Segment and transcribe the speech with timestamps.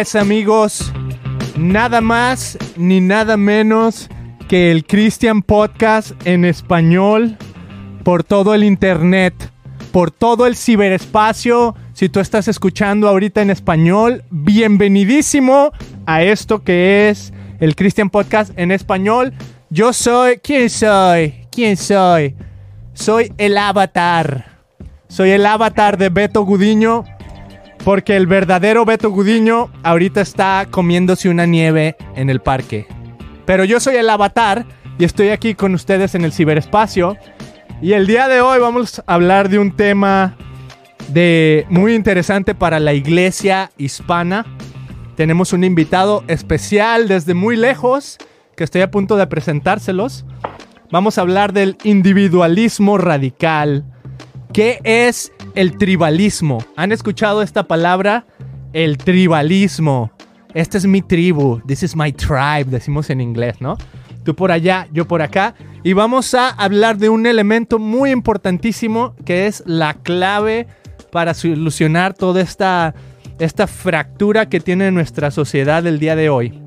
[0.00, 0.92] Es, amigos.
[1.56, 4.10] Nada más ni nada menos
[4.46, 7.38] que el Christian Podcast en español
[8.04, 9.32] por todo el internet,
[9.92, 11.74] por todo el ciberespacio.
[11.94, 15.72] Si tú estás escuchando ahorita en español, bienvenidísimo
[16.04, 19.32] a esto que es el Christian Podcast en español.
[19.70, 21.46] Yo soy, ¿quién soy?
[21.50, 22.36] ¿Quién soy?
[22.92, 24.58] Soy el avatar.
[25.08, 27.04] Soy el avatar de Beto Gudiño
[27.86, 32.84] porque el verdadero Beto Gudiño ahorita está comiéndose una nieve en el parque.
[33.44, 34.66] Pero yo soy el avatar
[34.98, 37.16] y estoy aquí con ustedes en el ciberespacio.
[37.80, 40.36] Y el día de hoy vamos a hablar de un tema
[41.10, 44.44] de muy interesante para la iglesia hispana.
[45.14, 48.18] Tenemos un invitado especial desde muy lejos
[48.56, 50.24] que estoy a punto de presentárselos.
[50.90, 53.84] Vamos a hablar del individualismo radical.
[54.52, 56.58] ¿Qué es el tribalismo.
[56.76, 58.26] ¿Han escuchado esta palabra?
[58.72, 60.12] El tribalismo.
[60.54, 61.60] Esta es mi tribu.
[61.66, 63.76] This is my tribe, decimos en inglés, ¿no?
[64.22, 65.54] Tú por allá, yo por acá.
[65.82, 70.66] Y vamos a hablar de un elemento muy importantísimo que es la clave
[71.10, 72.94] para solucionar toda esta,
[73.38, 76.62] esta fractura que tiene nuestra sociedad el día de hoy.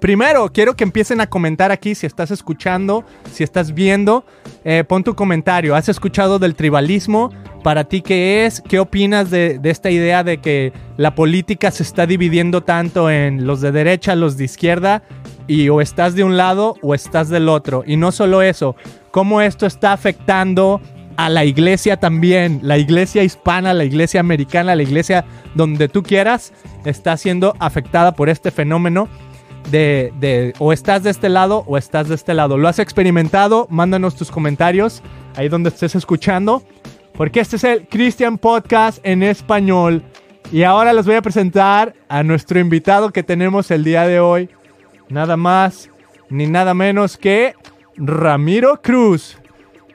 [0.00, 4.24] Primero, quiero que empiecen a comentar aquí si estás escuchando, si estás viendo.
[4.64, 5.76] Eh, pon tu comentario.
[5.76, 7.30] ¿Has escuchado del tribalismo?
[7.62, 8.60] ¿Para ti qué es?
[8.60, 13.60] ¿Qué opinas de, esta idea de que la política se está dividiendo tanto en los
[13.60, 15.02] de derecha, los de izquierda?
[15.46, 17.84] Y o estás de un lado o estás del otro.
[17.86, 18.74] Y no solo eso,
[19.12, 20.80] cómo esto está afectando
[21.16, 26.52] a la iglesia también, la iglesia hispana, la iglesia americana, la iglesia donde tú quieras,
[26.84, 29.08] está siendo afectada por este fenómeno
[29.70, 32.58] de, de, o estás de este lado o estás de este lado.
[32.58, 33.68] ¿Lo has experimentado?
[33.70, 35.02] Mándanos tus comentarios
[35.36, 36.62] ahí donde estés escuchando.
[37.14, 40.02] Porque este es el Christian Podcast en español.
[40.50, 44.48] Y ahora les voy a presentar a nuestro invitado que tenemos el día de hoy.
[45.08, 45.90] Nada más
[46.30, 47.54] ni nada menos que
[47.96, 49.38] Ramiro Cruz.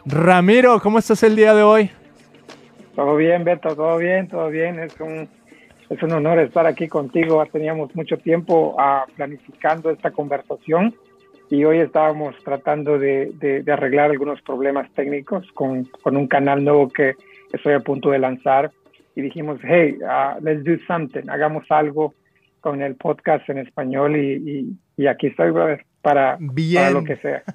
[0.05, 1.91] Ramiro, ¿cómo estás el día de hoy?
[2.95, 4.79] Todo bien, Beto, todo bien, todo bien.
[4.79, 5.27] Es un
[5.89, 7.43] es un honor estar aquí contigo.
[7.51, 10.93] Teníamos mucho tiempo uh, planificando esta conversación
[11.49, 16.63] y hoy estábamos tratando de, de, de arreglar algunos problemas técnicos con, con, un canal
[16.63, 17.15] nuevo que
[17.53, 18.71] estoy a punto de lanzar
[19.15, 22.13] y dijimos, hey, uh, let's do something, hagamos algo
[22.59, 26.37] con el podcast en español y, y, y aquí estoy para, para
[26.91, 27.43] lo que sea.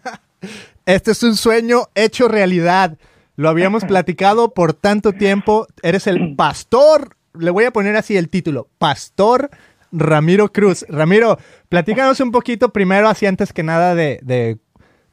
[0.84, 2.98] Este es un sueño hecho realidad.
[3.36, 5.69] Lo habíamos platicado por tanto tiempo.
[5.84, 9.50] Eres el pastor le voy a poner así el título, Pastor
[9.92, 10.84] Ramiro Cruz.
[10.88, 11.38] Ramiro,
[11.69, 14.20] platícanos un poquito primero, así antes que nada, de,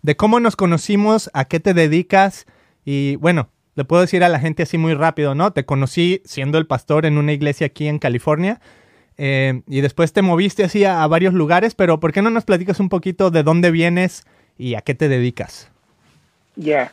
[0.01, 2.47] de, cómo nos conocimos, a qué te dedicas
[2.85, 5.51] y bueno, le puedo decir a la gente así muy rápido, ¿no?
[5.51, 8.59] Te conocí siendo el pastor en una iglesia aquí en California.
[9.21, 12.79] Eh, y después te moviste así a, varios lugares, pero ¿por qué no nos platicas
[12.79, 14.25] un poquito de dónde vienes
[14.57, 15.69] y a qué te dedicas?
[16.55, 16.91] Ya.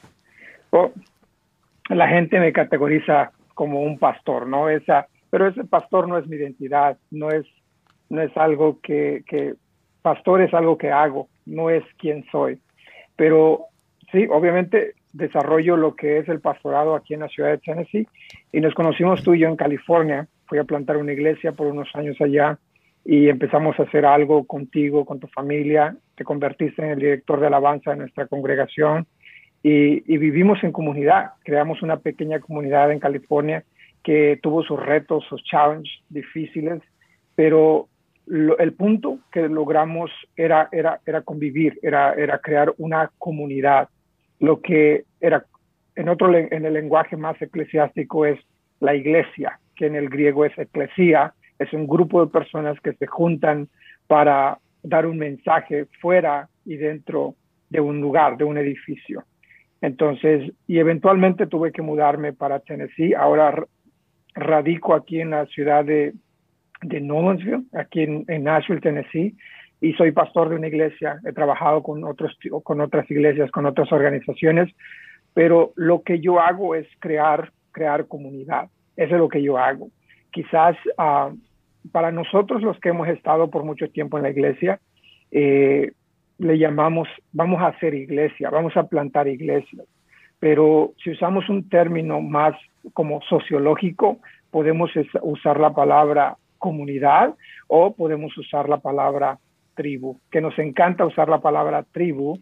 [1.88, 4.68] la gente me categoriza como un pastor, ¿no?
[4.68, 7.46] Esa, pero ese pastor no es mi identidad, no es,
[8.08, 9.54] no es algo que, que,
[10.06, 12.60] pastor es algo que hago, no es quien soy.
[13.16, 13.64] Pero
[14.12, 18.06] sí, obviamente desarrollo lo que es el pastorado aquí en la ciudad de Tennessee
[18.52, 20.28] y nos conocimos tú y yo en California.
[20.46, 22.56] Fui a plantar una iglesia por unos años allá
[23.04, 25.96] y empezamos a hacer algo contigo, con tu familia.
[26.14, 29.08] Te convertiste en el director de alabanza de nuestra congregación
[29.62, 31.30] y, y vivimos en comunidad.
[31.42, 33.64] Creamos una pequeña comunidad en California
[34.04, 36.80] que tuvo sus retos, sus challenges difíciles,
[37.34, 37.88] pero
[38.26, 43.88] el punto que logramos era, era, era convivir, era, era crear una comunidad.
[44.40, 45.44] Lo que era,
[45.94, 48.38] en, otro, en el lenguaje más eclesiástico es
[48.80, 53.06] la iglesia, que en el griego es eclesia, es un grupo de personas que se
[53.06, 53.68] juntan
[54.06, 57.34] para dar un mensaje fuera y dentro
[57.70, 59.24] de un lugar, de un edificio.
[59.80, 63.14] Entonces, y eventualmente tuve que mudarme para Tennessee.
[63.14, 63.64] Ahora
[64.34, 66.12] radico aquí en la ciudad de,
[66.82, 69.34] de Nolensville, aquí en, Nashville, Tennessee,
[69.80, 71.20] y soy pastor de una iglesia.
[71.24, 74.72] He trabajado con, otros, con otras iglesias, con otras organizaciones,
[75.34, 78.68] pero lo que yo hago es crear, crear comunidad.
[78.96, 79.90] Eso es lo que yo hago.
[80.30, 81.36] Quizás uh,
[81.92, 84.80] para nosotros los que hemos estado por mucho tiempo en la iglesia,
[85.30, 85.92] eh,
[86.38, 89.86] le llamamos, vamos a hacer iglesia, vamos a plantar iglesias.
[90.38, 92.54] Pero si usamos un término más
[92.92, 94.18] como sociológico,
[94.50, 94.90] podemos
[95.22, 97.34] usar la palabra comunidad
[97.68, 99.38] o podemos usar la palabra
[99.76, 102.40] tribu, que nos encanta usar la palabra tribu,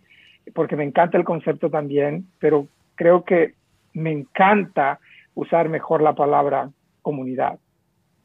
[0.55, 3.53] porque me encanta el concepto también, pero creo que
[3.93, 4.99] me encanta
[5.35, 6.71] usar mejor la palabra
[7.03, 7.59] comunidad.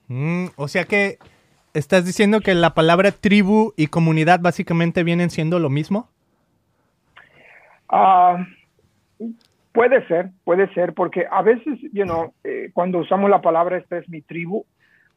[0.08, 1.18] Mm, o sea que
[1.74, 6.10] ¿Estás diciendo que la palabra tribu y comunidad básicamente vienen siendo lo mismo?
[7.88, 8.44] Ah,
[9.72, 14.00] puede ser, puede ser, porque a veces, you know, eh, cuando usamos la palabra esta
[14.00, 14.66] es mi tribu,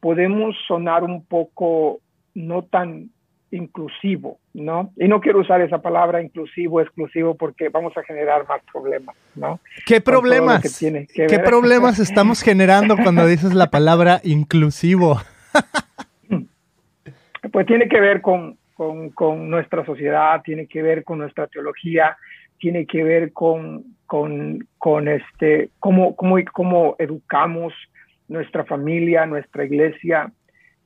[0.03, 2.01] podemos sonar un poco
[2.35, 3.09] no tan
[3.51, 4.91] inclusivo, ¿no?
[4.97, 9.61] Y no quiero usar esa palabra inclusivo, exclusivo, porque vamos a generar más problemas, ¿no?
[9.85, 10.77] ¿Qué problemas?
[10.77, 15.21] ¿Qué problemas estamos generando cuando dices la palabra inclusivo?
[17.53, 22.17] pues tiene que ver con, con, nuestra sociedad, tiene que ver con nuestra teología,
[22.59, 27.73] tiene que ver con, con, con este, cómo, cómo, cómo educamos
[28.33, 30.31] nuestra familia, nuestra iglesia,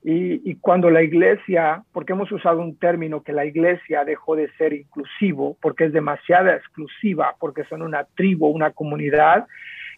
[0.04, 4.72] y, cuando la iglesia, porque hemos usado un término que la iglesia dejó de ser
[4.72, 9.48] inclusivo, porque es demasiado exclusiva, porque son una tribu, una comunidad,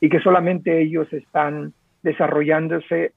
[0.01, 3.11] y que solamente ellos están desarrollándose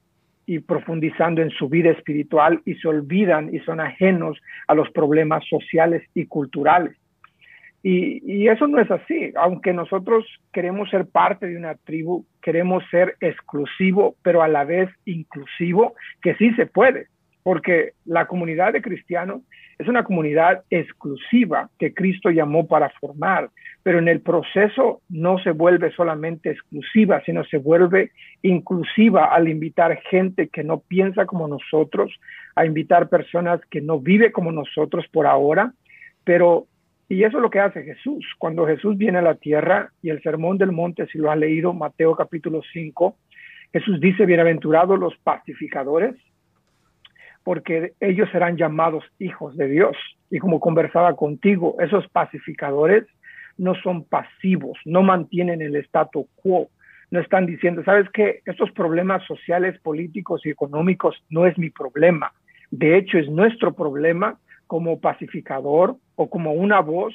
[0.45, 4.37] y profundizando en su vida espiritual y se olvidan y son ajenos
[4.67, 6.95] a los problemas sociales y culturales.
[7.85, 9.33] Y, eso no es así.
[9.35, 14.89] Aunque nosotros queremos ser parte de una tribu, queremos ser exclusivo, pero a la vez
[15.05, 17.07] inclusivo, que sí se puede,
[17.43, 19.41] porque la comunidad de cristianos
[19.77, 23.49] es una comunidad exclusiva que Cristo llamó para formar,
[23.81, 28.11] pero en el proceso no se vuelve solamente exclusiva, sino se vuelve
[28.43, 32.17] inclusiva al invitar gente que no piensa como nosotros,
[32.55, 35.73] a invitar personas que no vive como nosotros por ahora,
[36.23, 36.67] pero
[37.13, 38.25] y eso es lo que hace Jesús.
[38.39, 41.71] Cuando Jesús viene a la tierra y el sermón del monte, si lo ha leído,
[41.73, 43.15] Mateo capítulo 5,
[43.71, 46.15] Jesús dice, bienaventurados los pacificadores,
[47.43, 49.95] porque ellos serán llamados hijos de Dios.
[50.31, 53.05] Y como conversaba contigo, esos pacificadores
[53.57, 56.69] no son pasivos, no mantienen el statu quo,
[57.11, 58.41] no están diciendo, ¿sabes qué?
[58.45, 62.31] Estos problemas sociales, políticos y económicos no es mi problema.
[62.71, 67.13] De hecho, es nuestro problema como pacificador o como una voz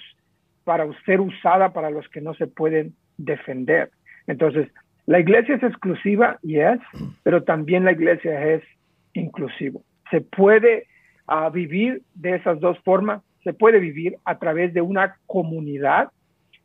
[0.65, 3.91] para ser usada para los que no se pueden defender.
[4.27, 4.69] Entonces,
[5.07, 6.79] la iglesia es exclusiva, yes,
[7.23, 8.63] pero también la iglesia es
[9.15, 9.83] inclusivo.
[10.11, 10.87] Se puede
[11.27, 16.11] ah, vivir de esas dos formas, se puede vivir a través de una comunidad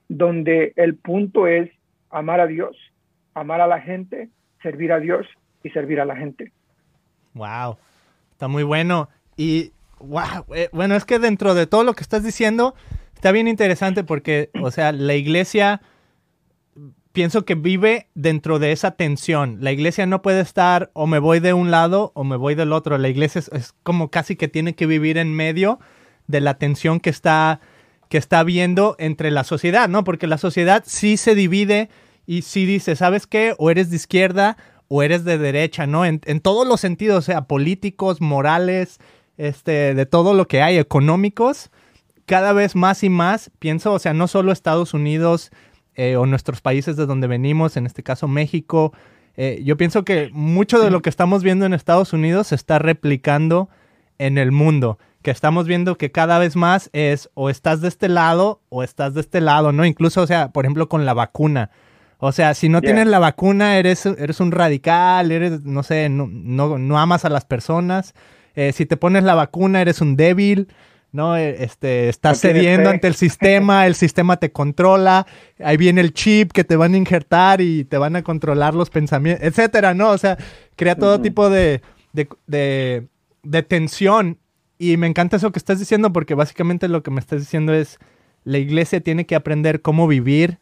[0.09, 1.71] donde el punto es
[2.09, 2.75] amar a Dios,
[3.33, 4.29] amar a la gente,
[4.61, 5.25] servir a Dios
[5.63, 6.51] y servir a la gente.
[7.33, 7.77] Wow,
[8.31, 9.07] está muy bueno.
[9.37, 9.71] Y
[10.03, 12.75] wow, eh, bueno, es que dentro de todo lo que estás diciendo,
[13.15, 15.81] está bien interesante porque, o sea, la iglesia,
[17.13, 19.57] pienso que vive dentro de esa tensión.
[19.61, 22.73] La iglesia no puede estar o me voy de un lado o me voy del
[22.73, 22.97] otro.
[22.97, 25.79] La iglesia es, como casi que tiene que vivir en medio
[26.27, 27.61] de la tensión que está,
[28.09, 30.03] que está viendo entre la sociedad, ¿no?
[30.03, 31.89] Porque la sociedad sí se divide
[32.25, 33.55] y sí dice, ¿sabes qué?
[33.57, 34.57] O eres de izquierda
[34.87, 36.05] o eres de derecha, ¿no?
[36.05, 38.99] En, en todos los sentidos, o sea, políticos, morales,
[39.37, 41.71] este, de todo lo que hay económicos,
[42.25, 45.51] cada vez más y más, pienso, o sea, no solo Estados Unidos
[45.95, 48.93] eh, o nuestros países de donde venimos, en este caso México,
[49.35, 52.79] eh, yo pienso que mucho de lo que estamos viendo en Estados Unidos se está
[52.79, 53.69] replicando
[54.19, 58.09] en el mundo, que estamos viendo que cada vez más es o estás de este
[58.09, 59.85] lado o estás de este lado, ¿no?
[59.85, 61.71] Incluso, o sea, por ejemplo, con la vacuna.
[62.19, 66.27] O sea, si no tienes la vacuna, eres, eres un radical, eres, no sé, no,
[66.31, 68.13] no, no amas a las personas.
[68.55, 70.67] Eh, si te pones la vacuna eres un débil,
[71.13, 71.37] ¿no?
[71.37, 75.25] Eh, este, estás cediendo ante el sistema, el sistema te controla,
[75.63, 78.89] ahí viene el chip que te van a injertar y te van a controlar los
[78.89, 80.09] pensamientos, etcétera, ¿no?
[80.09, 80.37] O sea,
[80.75, 81.81] crea todo tipo de,
[82.13, 84.39] de, tensión.
[84.79, 87.99] Y me encanta eso que estás diciendo porque básicamente lo que me estás diciendo es,
[88.43, 90.57] la iglesia tiene que aprender cómo vivir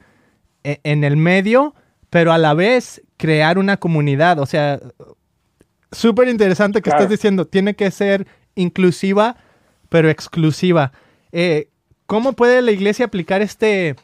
[0.63, 1.73] e, en el medio,
[2.09, 4.37] pero a la vez crear una comunidad.
[4.39, 4.79] O sea,
[5.91, 9.37] súper interesante que estás diciendo, tiene que ser inclusiva,
[9.89, 10.91] pero exclusiva.
[11.31, 11.69] Eh,
[12.05, 13.95] ¿Cómo puede la iglesia aplicar este...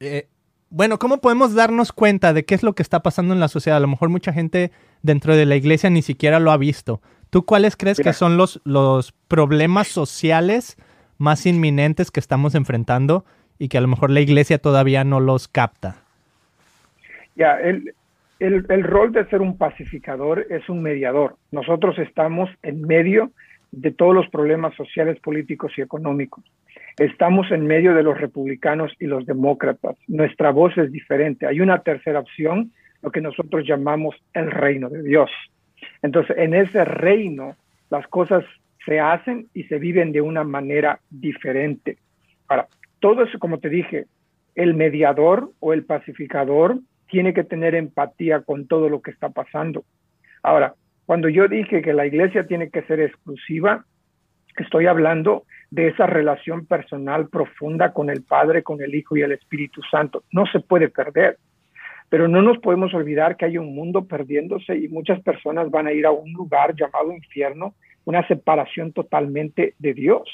[0.00, 0.28] Eh,
[0.70, 3.78] bueno, ¿cómo podemos darnos cuenta de qué es lo que está pasando en la sociedad?
[3.78, 7.00] A lo mejor mucha gente dentro de la iglesia ni siquiera lo ha visto.
[7.30, 10.76] ¿Tú cuáles crees que son los, los problemas sociales
[11.18, 13.24] más inminentes que estamos enfrentando
[13.58, 15.96] y que a lo mejor la iglesia todavía no los capta?
[17.36, 17.94] Ya, el,
[18.38, 21.36] el, rol de ser un pacificador es un mediador.
[21.50, 23.30] Nosotros estamos en medio
[23.72, 26.44] de todos los problemas sociales, políticos y económicos.
[26.98, 29.96] Estamos en medio de los republicanos y los demócratas.
[30.08, 31.46] Nuestra voz es diferente.
[31.46, 35.30] Hay una tercera opción, lo que nosotros llamamos el reino de Dios.
[36.02, 37.56] Entonces, en ese reino,
[37.90, 38.44] las cosas
[38.84, 41.98] se hacen y se viven de una manera diferente.
[42.48, 42.68] Ahora,
[43.00, 44.06] todo eso, como te dije,
[44.54, 49.84] el mediador o el pacificador tiene que tener empatía con todo lo que está pasando.
[50.42, 50.74] Ahora,
[51.06, 53.84] Cuando yo dije que la iglesia tiene que ser exclusiva,
[54.58, 59.32] estoy hablando de esa relación personal profunda con el Padre, con el Hijo y el
[59.32, 60.24] Espíritu Santo.
[60.32, 61.38] No se puede perder.
[62.08, 65.92] Pero no nos podemos olvidar que hay un mundo perdiéndose y muchas personas van a
[65.92, 70.28] ir a un lugar llamado infierno, una separación totalmente de Dios.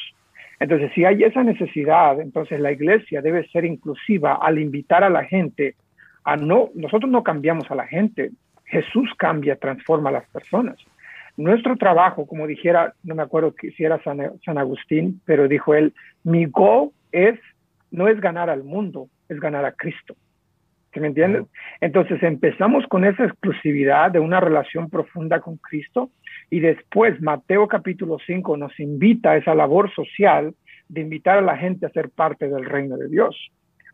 [0.60, 5.24] Entonces, si hay esa necesidad, entonces la iglesia debe ser inclusiva al invitar a la
[5.24, 5.74] gente
[6.24, 8.30] a no, nosotros no cambiamos a la gente,
[8.64, 10.76] Jesús cambia, transforma a las personas.
[11.36, 16.44] Nuestro trabajo, como dijera, no me acuerdo si era San, Agustín, pero dijo él, mi
[16.46, 17.38] goal es,
[17.90, 20.14] no es ganar al mundo, es ganar a Cristo.
[20.92, 21.46] ¿Sí me entiendes?
[21.80, 26.10] Entonces empezamos con esa exclusividad de una relación profunda con Cristo
[26.50, 30.54] y después Mateo capítulo 5 nos invita a esa labor social
[30.88, 33.34] de invitar a la gente a ser parte del reino de Dios.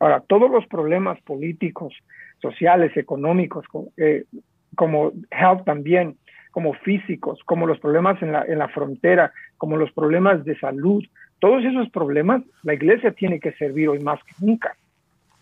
[0.01, 1.95] Ahora, todos los problemas políticos,
[2.41, 3.65] sociales, económicos,
[3.97, 4.25] eh,
[4.77, 6.17] como health también,
[6.51, 11.05] como físicos, como los problemas en la, en la frontera, como los problemas de salud,
[11.41, 14.77] todos esos problemas la iglesia tiene que servir hoy más que nunca.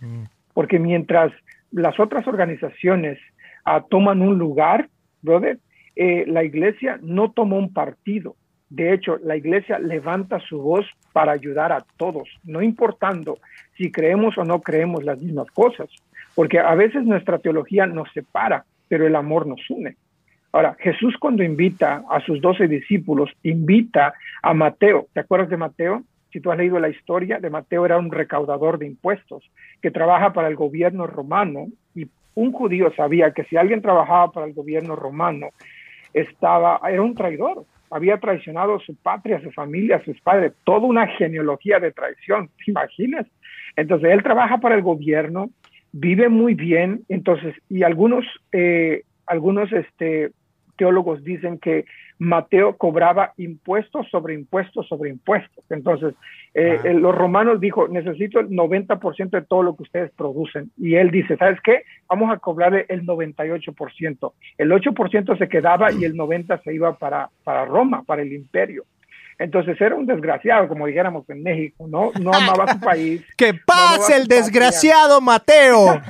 [0.00, 0.25] Mm.
[0.52, 1.32] Porque mientras
[1.70, 3.18] las otras organizaciones
[3.64, 4.88] ah, toman un lugar,
[5.22, 5.58] brother,
[5.94, 8.36] eh, la iglesia no toma un partido.
[8.68, 13.38] De hecho, la iglesia levanta su voz para ayudar a todos, no importando
[13.76, 15.88] si creemos o no creemos las mismas cosas,
[16.35, 19.96] porque a veces nuestra teología nos separa, pero el amor nos une.
[20.52, 26.02] Ahora, Jesús cuando invita a sus doce discípulos, invita a Mateo, ¿te acuerdas de Mateo?
[26.32, 29.44] Si tú has leído la historia de Mateo, era un recaudador de impuestos
[29.80, 34.46] que trabaja para el gobierno romano y un judío sabía que si alguien trabajaba para
[34.46, 35.49] el gobierno romano,
[36.12, 40.52] estaba, era un traidor, había traicionado a su patria, a su familia, a sus padres,
[40.64, 43.26] toda una genealogía de traición, ¿te imaginas?
[43.76, 45.50] Entonces, él trabaja para el gobierno,
[45.92, 50.30] vive muy bien, entonces, y algunos, eh, algunos este,
[50.76, 51.85] teólogos dicen que
[52.18, 55.64] Mateo cobraba impuestos sobre impuestos sobre impuestos.
[55.71, 56.14] Entonces,
[56.54, 60.71] eh, los romanos dijo, necesito el 90% de todo lo que ustedes producen.
[60.78, 61.83] Y él dice, ¿sabes qué?
[62.09, 64.33] Vamos a cobrarle el 98%.
[64.59, 68.85] El 8% se quedaba y el 90% se iba para, para Roma, para el imperio.
[69.38, 72.10] Entonces era un desgraciado, como dijéramos en México, ¿no?
[72.20, 73.22] No amaba su país.
[73.36, 76.00] ¡Que pase el desgraciado Mateo!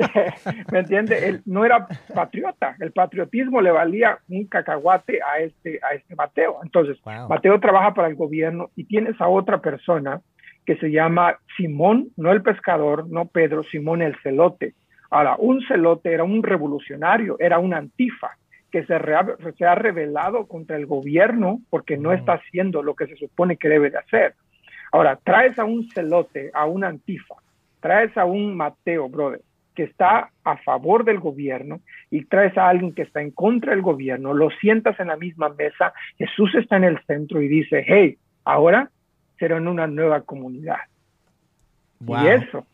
[0.72, 1.28] ¿Me entiende?
[1.28, 2.76] Él no era patriota.
[2.78, 6.58] El patriotismo le valía un cacahuate a este, a este Mateo.
[6.62, 6.98] Entonces,
[7.28, 10.20] Mateo trabaja para el gobierno y tienes a otra persona
[10.64, 14.74] que se llama Simón, no el pescador, no Pedro, Simón el celote.
[15.10, 18.36] Ahora, un celote era un revolucionario, era un antifa
[18.70, 18.98] que se,
[19.56, 23.68] se, ha revelado contra el gobierno porque no está haciendo lo que se supone que
[23.68, 24.34] debe de hacer.
[24.92, 27.36] Ahora, traes a un celote, a un antifa,
[27.80, 29.40] traes a un Mateo, brother,
[29.74, 33.82] que está a favor del gobierno y traes a alguien que está en contra del
[33.82, 38.18] gobierno, lo sientas en la misma mesa, Jesús está en el centro y dice, hey,
[38.44, 38.90] ahora
[39.38, 40.80] serán una nueva comunidad.
[42.06, 42.66] Y eso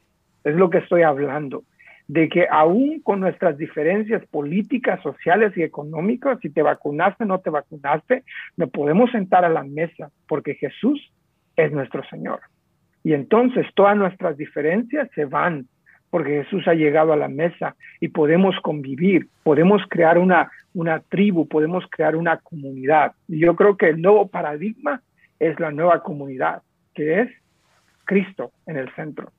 [0.44, 1.64] es lo que estoy hablando
[2.08, 7.40] de que aún con nuestras diferencias políticas, sociales y económicas, si te vacunaste o no
[7.40, 8.22] te vacunaste,
[8.56, 11.00] no podemos sentar a la mesa porque Jesús
[11.56, 12.40] es nuestro Señor.
[13.02, 15.66] Y entonces todas nuestras diferencias se van
[16.10, 21.46] porque Jesús ha llegado a la mesa y podemos convivir, podemos crear una, una tribu,
[21.46, 23.12] podemos crear una comunidad.
[23.28, 25.02] Y yo creo que el nuevo paradigma
[25.38, 26.62] es la nueva comunidad,
[26.94, 27.30] que es
[28.04, 29.32] Cristo en el centro.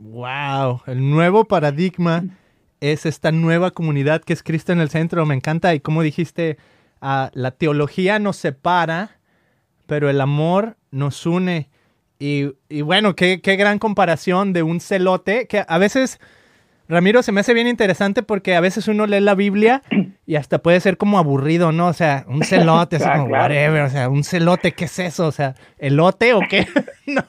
[0.00, 2.24] Wow, el nuevo paradigma
[2.80, 5.26] es esta nueva comunidad que es Cristo en el centro.
[5.26, 6.56] Me encanta y como dijiste,
[7.02, 9.18] ah, la teología nos separa,
[9.86, 11.68] pero el amor nos une.
[12.18, 12.46] Y,
[12.80, 16.18] bueno, qué, qué, gran comparación de un celote que a veces,
[16.88, 19.82] Ramiro, se me hace bien interesante porque a veces uno lee la Biblia
[20.26, 21.88] y hasta puede ser como aburrido, ¿no?
[21.88, 25.26] O sea, un celote, así como whatever, o sea, un celote, ¿qué es eso?
[25.26, 26.66] O sea, ¿elote o qué?
[27.06, 27.24] no,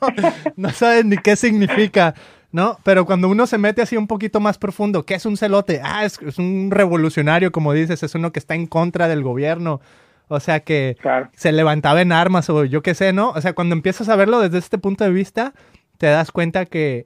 [0.56, 2.16] no saben ni qué significa.
[2.52, 2.78] ¿No?
[2.84, 5.82] Pero cuando uno se mete así un poquito más profundo, ¿qué es un celote?
[5.84, 9.82] Ah, es, un revolucionario, como dices, es uno que está en contra del gobierno.
[10.28, 10.96] O sea, que
[11.36, 13.32] se levantaba en armas o yo qué sé, ¿no?
[13.32, 15.54] O sea, cuando empiezas a verlo desde este punto de vista,
[15.98, 17.06] te das cuenta que,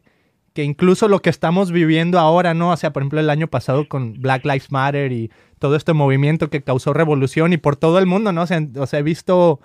[0.53, 2.69] que incluso lo que estamos viviendo ahora, ¿no?
[2.69, 6.51] O sea, por ejemplo, el año pasado con Black Lives Matter y todo este movimiento
[6.51, 8.43] que causó revolución y por todo el mundo, ¿no?
[8.43, 9.59] O sea, o sea he visto,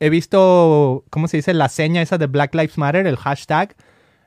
[0.00, 1.52] he visto, ¿cómo se dice?
[1.52, 3.76] La seña esa de Black Lives Matter, el hashtag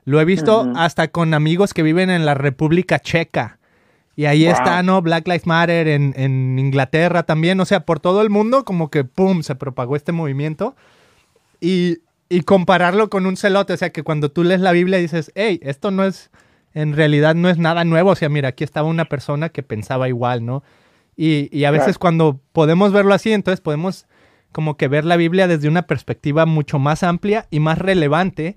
[0.08, 3.58] lo he visto hasta con amigos que viven en la República Checa.
[4.16, 5.02] Y ahí está, ¿no?
[5.02, 7.60] Black Lives Matter en, Inglaterra también.
[7.60, 9.42] O sea, por todo el mundo, como que ¡pum!
[9.42, 10.74] se propagó este movimiento.
[11.60, 11.98] Y,
[12.46, 13.74] compararlo con un celote.
[13.74, 16.30] O sea, que cuando tú lees la Biblia dices, hey, esto no es,
[16.72, 18.12] en realidad no es nada nuevo.
[18.12, 20.62] O sea, mira, aquí estaba una persona que pensaba igual, ¿no?
[21.18, 24.06] Y, a veces cuando podemos verlo así, entonces podemos
[24.52, 28.56] como que ver la Biblia desde una perspectiva mucho más amplia y más relevante.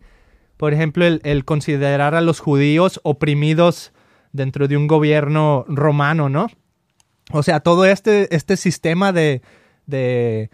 [0.62, 3.94] Por ejemplo, el, considerar a los judíos oprimidos
[4.32, 6.52] dentro de un gobierno romano, ¿no?
[7.32, 9.42] O sea, todo este, este sistema de,
[9.88, 10.52] de,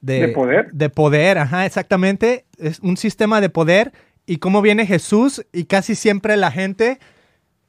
[0.00, 0.72] de, poder.
[0.72, 2.44] De poder, ajá, exactamente.
[2.58, 3.92] Es un sistema de poder
[4.26, 6.98] y cómo viene Jesús y casi siempre la gente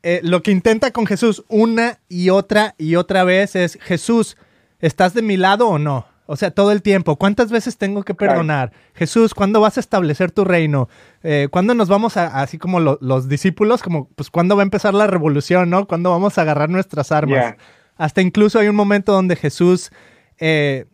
[0.01, 4.35] eh, lo que intenta con Jesús una y otra y otra vez es, Jesús,
[4.79, 6.07] ¿estás de mi lado o no?
[6.27, 7.15] O sea, todo el tiempo.
[7.15, 8.73] ¿Cuántas veces tengo que perdonar?
[8.93, 10.89] Jesús, ¿cuándo vas a establecer tu reino?
[11.23, 14.93] Eh, ¿Cuándo nos vamos a, así como los discípulos, como, pues, ¿cuándo va a empezar
[14.93, 15.87] la revolución, no?
[15.87, 17.55] ¿Cuándo vamos a agarrar nuestras armas?
[17.95, 19.89] Hasta incluso hay un momento donde Jesús,
[20.37, 20.85] eh,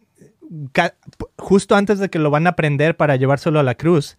[1.37, 4.17] justo antes de que lo van a prender para llevárselo a la cruz,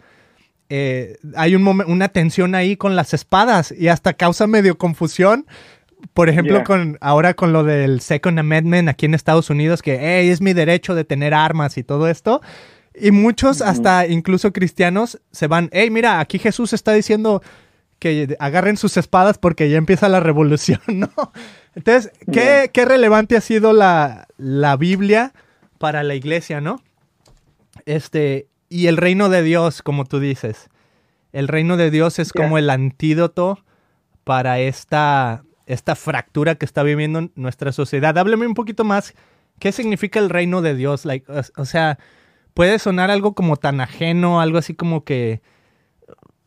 [0.69, 5.47] eh, hay un una tensión ahí con las espadas y hasta causa medio confusión.
[6.13, 10.41] Por ejemplo, con ahora con lo del Second Amendment aquí en Estados Unidos, que es
[10.41, 12.41] mi derecho de tener armas y todo esto.
[12.95, 17.43] Y muchos, hasta incluso cristianos, se van, hey, mira, aquí Jesús está diciendo
[17.99, 21.11] que agarren sus espadas porque ya empieza la revolución, ¿no?
[21.75, 25.33] Entonces, ¿qué, qué relevante ha sido la, la Biblia
[25.79, 26.83] para la iglesia, ¿no?
[27.87, 30.69] Este, y el reino de Dios, como tú dices,
[31.33, 33.59] el reino de Dios es como el antídoto
[34.23, 38.17] para esta, esta fractura que está viviendo nuestra sociedad.
[38.17, 39.15] Háblame un poquito más,
[39.59, 41.05] ¿qué significa el reino de Dios?
[41.05, 41.99] Like, o, sea,
[42.55, 45.41] puede sonar algo como tan ajeno, algo así como que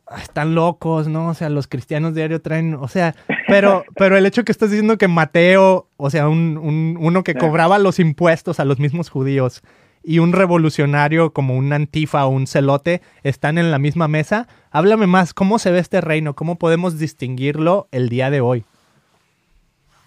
[0.08, 1.30] ah, están locos, ¿no?
[1.30, 3.15] O sea, los cristianos diario traen, o sea,
[3.48, 7.36] pero, pero el hecho que estás diciendo que Mateo, o sea, un, un, uno que
[7.36, 9.63] cobraba los impuestos a los mismos judíos,
[10.08, 14.48] y un revolucionario como un antifa o un celote están en la misma mesa.
[14.72, 16.34] Háblame más, ¿cómo se ve este reino?
[16.34, 18.63] ¿Cómo podemos distinguirlo el día de hoy?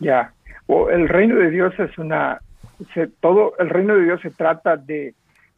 [0.00, 0.32] Ya,
[0.90, 2.40] el reino de Dios es una,
[3.20, 5.14] todo el reino de Dios se trata de,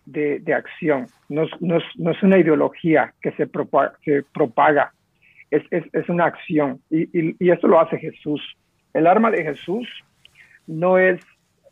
[0.07, 3.95] de, acción, no, no, no, es una ideología que se propaga,
[4.35, 4.93] propaga.
[5.51, 8.41] Es, es, es, una acción y, y, y esto lo hace Jesús.
[8.95, 9.87] El arma de Jesús
[10.67, 11.21] no es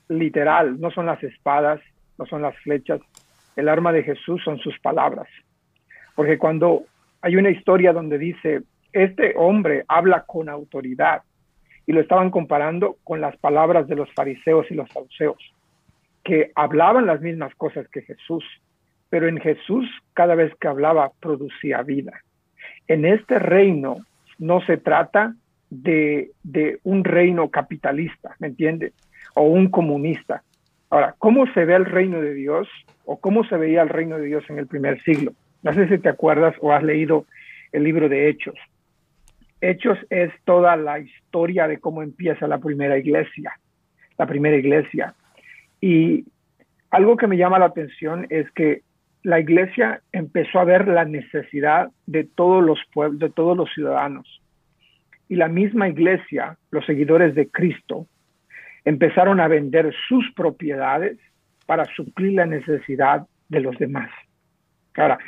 [0.08, 1.80] literal, no son las espadas,
[2.18, 3.00] no son las flechas.
[3.56, 5.28] El arma de Jesús son sus palabras.
[6.14, 6.84] Porque cuando
[7.22, 11.22] hay una historia donde dice, este hombre habla con autoridad,
[11.90, 15.52] y lo estaban comparando con las palabras de los fariseos y los saduceos,
[16.22, 18.44] que hablaban las mismas cosas que Jesús,
[19.08, 22.12] pero en Jesús cada vez que hablaba producía vida.
[22.86, 23.96] En este reino
[24.38, 25.34] no se trata
[25.68, 28.92] de, de un reino capitalista, ¿me entiende?
[29.34, 30.44] O un comunista.
[30.90, 32.68] Ahora, ¿cómo se ve el reino de Dios
[33.04, 35.32] o cómo se veía el reino de Dios en el primer siglo?
[35.64, 37.26] No sé si te acuerdas o has leído
[37.72, 38.54] el libro de Hechos.
[39.60, 43.52] Hechos es toda la historia de cómo empieza la primera iglesia,
[44.18, 45.14] la primera iglesia.
[45.80, 46.24] Y
[46.90, 48.82] algo que me llama la atención es que
[49.22, 54.40] la iglesia empezó a ver la necesidad de todos los pueblos, de todos los ciudadanos.
[55.28, 58.06] Y la misma iglesia, los seguidores de Cristo,
[58.84, 61.18] empezaron a vender sus propiedades
[61.66, 64.10] para suplir la necesidad de los demás.
[64.96, 65.18] Ahora,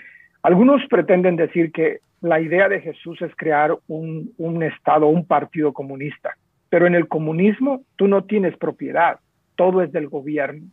[0.42, 6.30] algunos pretenden decir que la idea de Jesús es crear un, Estado, un partido comunista,
[6.70, 9.18] pero en el comunismo tú no tienes propiedad,
[9.56, 10.68] todo es del gobierno,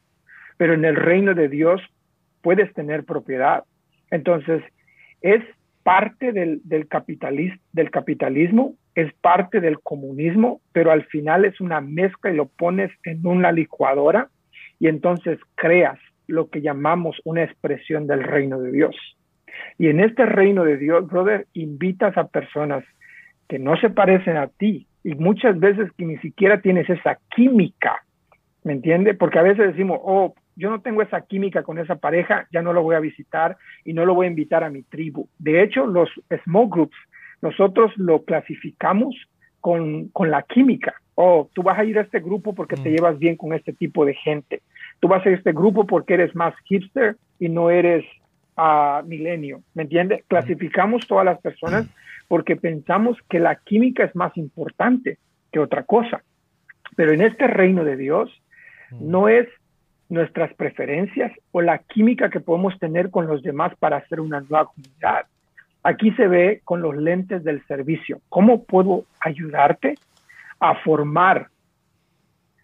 [0.57, 1.81] pero en el reino de Dios
[2.41, 3.63] puedes tener propiedad.
[4.11, 4.61] Entonces,
[5.21, 5.43] es
[5.83, 6.87] parte del, del,
[7.73, 12.91] del capitalismo, es parte del comunismo, pero al final es una mezcla y lo pones
[13.03, 14.29] en una licuadora
[14.77, 18.95] y entonces creas lo que llamamos una expresión del reino de Dios.
[19.77, 22.83] Y en este reino de Dios, brother, invitas a personas
[23.47, 28.03] que no se parecen a ti y muchas veces que ni siquiera tienes esa química,
[28.63, 29.13] ¿me entiende?
[29.13, 32.73] Porque a veces decimos, oh, yo no tengo esa química con esa pareja, ya no
[32.73, 35.27] lo voy a visitar y no lo voy a invitar a mi tribu.
[35.39, 36.09] De hecho, los
[36.43, 36.97] small groups
[37.41, 39.15] nosotros lo clasificamos
[39.61, 40.93] con, la química.
[41.15, 42.93] Oh, tú vas a ir a este grupo porque te mm.
[42.93, 44.61] llevas bien con este tipo de gente.
[44.99, 48.05] Tú vas a ir a este grupo porque eres más hipster y no eres
[48.59, 49.61] uh, milenio.
[49.73, 50.23] ¿Me entiendes?
[50.27, 51.87] Clasificamos todas las personas
[52.27, 55.17] porque pensamos que la química es más importante
[55.51, 56.21] que otra cosa.
[56.95, 58.29] Pero en este reino de Dios
[58.91, 59.47] no es
[60.09, 64.65] nuestras preferencias o la química que podemos tener con los demás para hacer una nueva
[64.65, 65.25] comunidad.
[65.83, 68.19] Aquí se ve con los lentes del servicio.
[68.29, 69.95] ¿Cómo puedo ayudarte
[70.59, 71.47] a formar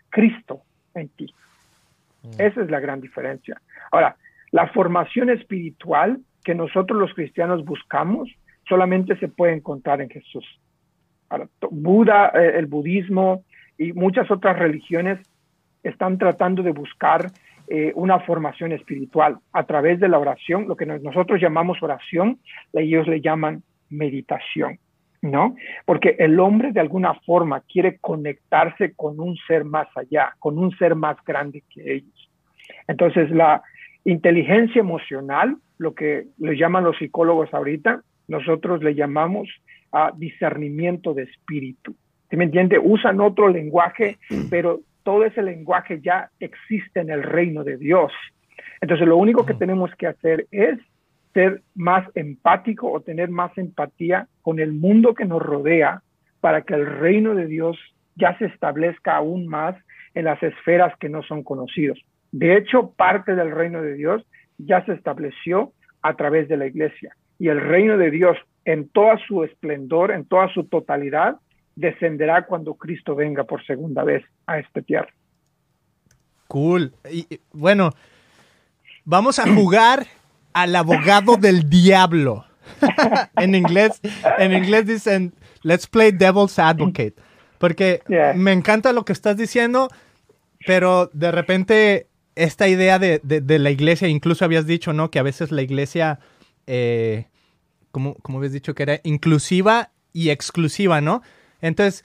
[0.09, 0.61] Cristo
[0.93, 1.33] en ti?
[2.37, 3.61] Esa es la gran diferencia.
[3.91, 4.15] Ahora,
[4.55, 8.29] la formación espiritual que nosotros los cristianos buscamos
[8.69, 10.45] solamente se puede encontrar en Jesús.
[11.71, 13.43] Buda, eh, el budismo
[13.77, 15.19] y muchas otras religiones
[15.83, 17.31] están tratando de buscar
[17.67, 22.39] eh, una formación espiritual a través de la oración, lo que nosotros llamamos oración,
[22.71, 24.79] ellos le llaman meditación,
[25.21, 25.57] ¿no?
[25.83, 30.71] Porque el hombre de alguna forma quiere conectarse con un ser más allá, con un
[30.77, 32.31] ser más grande que ellos.
[32.87, 33.61] Entonces, la
[34.05, 39.49] inteligencia emocional, lo que le llaman los psicólogos ahorita, nosotros le llamamos
[39.91, 41.95] a discernimiento de espíritu.
[42.29, 42.79] ¿Sí me entiende?
[42.79, 44.17] Usan otro lenguaje,
[44.49, 48.11] pero todo ese lenguaje ya existe en el reino de Dios.
[48.81, 50.79] Entonces, lo único que tenemos que hacer es
[51.33, 56.01] ser más empático o tener más empatía con el mundo que nos rodea
[56.39, 57.77] para que el reino de Dios
[58.15, 59.75] ya se establezca aún más
[60.13, 61.99] en las esferas que no son conocidos.
[62.35, 64.21] De hecho, parte del reino de Dios
[64.57, 65.71] ya se estableció
[66.01, 67.15] a través de la iglesia.
[67.39, 71.37] Y el reino de Dios en toda su esplendor, en toda su totalidad,
[71.77, 75.13] descenderá cuando Cristo venga por segunda vez a este tierra.
[76.49, 76.91] Cool.
[77.09, 77.91] Y, bueno,
[79.05, 80.05] vamos a jugar
[80.51, 82.43] al abogado del diablo.
[83.37, 84.01] en inglés,
[84.39, 87.15] en inglés dicen, let's play devil's advocate.
[87.59, 88.01] Porque
[88.35, 89.87] me encanta lo que estás diciendo,
[90.65, 93.19] pero de repente esta idea de,
[93.59, 95.09] la iglesia, incluso habías dicho, ¿no?
[95.11, 96.19] Que a veces la iglesia,
[96.67, 97.25] eh,
[97.91, 101.21] como, como habías dicho, que era inclusiva y exclusiva, ¿no?
[101.61, 102.03] Entonces,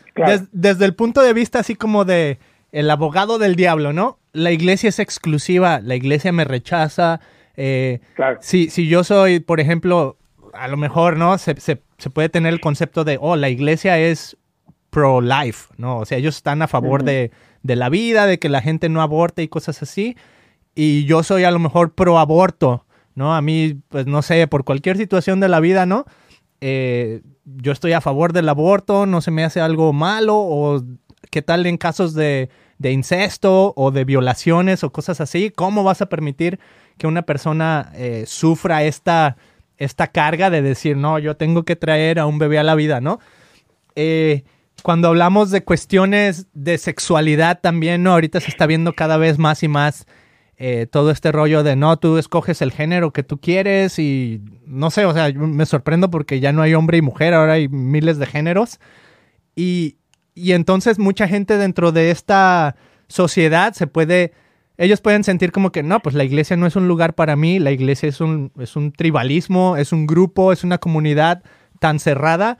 [0.52, 2.38] desde el punto de vista así como de
[2.72, 4.18] el abogado del diablo, ¿no?
[4.32, 7.20] La iglesia es exclusiva, la iglesia me rechaza.
[7.56, 8.00] Eh,
[8.40, 10.16] si, si yo soy, por ejemplo,
[10.54, 11.36] a lo mejor, ¿no?
[11.38, 11.54] Se,
[12.12, 14.36] puede tener el concepto de, oh, la iglesia es
[14.90, 15.98] pro-life, ¿no?
[15.98, 17.30] O sea, ellos están a favor de,
[17.62, 20.16] de, la vida, de que la gente no aborte y cosas así.
[20.74, 23.34] Y yo soy a lo mejor pro-aborto, ¿no?
[23.34, 26.04] A mí, pues no sé, por cualquier situación de la vida, ¿no?
[26.60, 30.82] Eh, yo estoy a favor del aborto, no se me hace algo malo, o
[31.30, 32.48] qué tal en casos de,
[32.82, 36.58] incesto o de violaciones o cosas así, ¿cómo vas a permitir
[36.98, 39.36] que una persona eh, sufra esta,
[39.78, 43.00] esta carga de decir, no, yo tengo que traer a un bebé a la vida,
[43.00, 43.18] ¿no?
[43.96, 44.44] Eh,
[44.82, 48.12] cuando hablamos de cuestiones de sexualidad también, ¿no?
[48.12, 50.06] Ahorita se está viendo cada vez más y más
[50.56, 54.90] eh, todo este rollo de no, tú escoges el género que tú quieres y no
[54.90, 58.18] sé, o sea, me sorprendo porque ya no hay hombre y mujer, ahora hay miles
[58.18, 58.78] de géneros.
[59.56, 59.96] Y,
[60.34, 62.76] y entonces mucha gente dentro de esta
[63.08, 64.34] sociedad se puede,
[64.76, 67.58] ellos pueden sentir como que no, pues la iglesia no es un lugar para mí,
[67.58, 71.42] la iglesia es un, es un tribalismo, es un grupo, es una comunidad
[71.78, 72.58] tan cerrada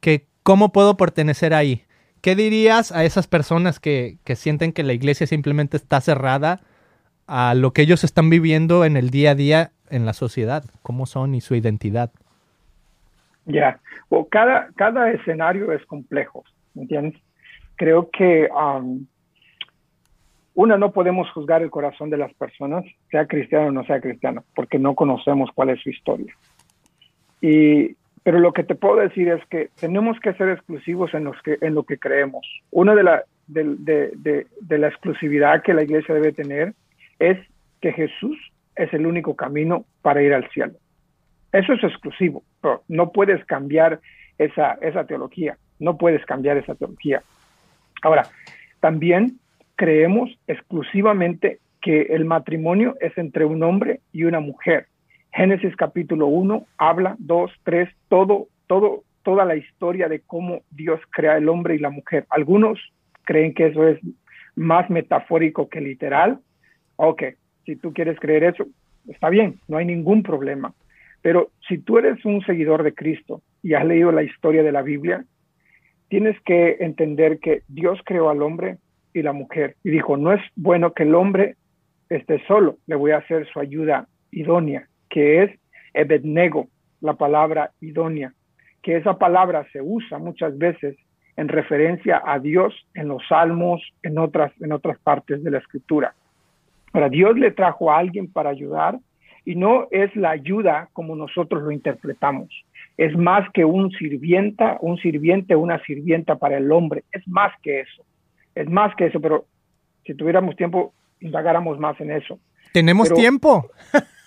[0.00, 1.84] que ¿cómo puedo pertenecer ahí?
[2.22, 6.62] ¿Qué dirías a esas personas que, que sienten que la iglesia simplemente está cerrada?
[7.28, 11.04] a lo que ellos están viviendo en el día a día en la sociedad, cómo
[11.04, 12.10] son y su identidad.
[13.44, 13.80] Ya,
[14.30, 17.20] cada, cada escenario es complejo, ¿me entiendes?
[17.76, 19.06] Creo que um,
[20.54, 24.42] una, no podemos juzgar el corazón de las personas, sea cristiano o no sea cristiano,
[24.54, 26.34] porque no conocemos cuál es su historia.
[27.42, 27.94] Y,
[28.28, 31.56] pero lo que te puedo decir es que tenemos que ser exclusivos en, los que,
[31.62, 32.46] en lo que creemos.
[32.70, 36.74] Una de la, de, la exclusividad que la iglesia debe tener
[37.18, 37.38] es
[37.80, 38.36] que Jesús
[38.76, 40.74] es el único camino para ir al cielo.
[41.52, 42.42] Eso es exclusivo,
[42.86, 43.98] no puedes cambiar
[44.36, 47.22] esa, esa teología, no puedes cambiar esa teología.
[48.02, 48.24] Ahora,
[48.80, 49.38] también
[49.74, 54.86] creemos exclusivamente que el matrimonio es entre un hombre y una mujer.
[55.38, 61.36] Génesis capítulo 1 habla, 2, 3, todo, todo, toda la historia de cómo Dios crea
[61.36, 62.26] el hombre y la mujer.
[62.28, 62.80] Algunos
[63.22, 64.00] creen que eso es
[64.56, 66.40] más metafórico que literal,
[66.96, 67.22] Ok,
[67.64, 68.66] si tú quieres creer eso,
[69.06, 70.74] está bien, no hay ningún problema.
[71.22, 74.82] Pero si tú eres un seguidor de Cristo y has leído la historia de la
[74.82, 75.24] Biblia,
[76.08, 78.78] tienes que entender que Dios creó al hombre
[79.14, 81.54] y la mujer y dijo, no es bueno que el hombre
[82.08, 85.50] esté solo, le voy a hacer su ayuda idónea, que es
[85.94, 86.68] ebednego,
[87.00, 88.32] la palabra idónea,
[88.82, 90.96] que esa palabra se usa muchas veces
[91.36, 96.14] en referencia a Dios en los salmos, en otras, en otras partes de la escritura.
[96.92, 98.98] Ahora, Dios le trajo a alguien para ayudar
[99.44, 102.48] y no es la ayuda como nosotros lo interpretamos.
[102.96, 107.04] Es más que un sirvienta, un sirviente, una sirvienta para el hombre.
[107.12, 108.04] Es más que eso.
[108.54, 109.46] Es más que eso, pero
[110.04, 112.38] si tuviéramos tiempo, indagáramos más en eso.
[112.72, 113.70] ¿Tenemos tiempo?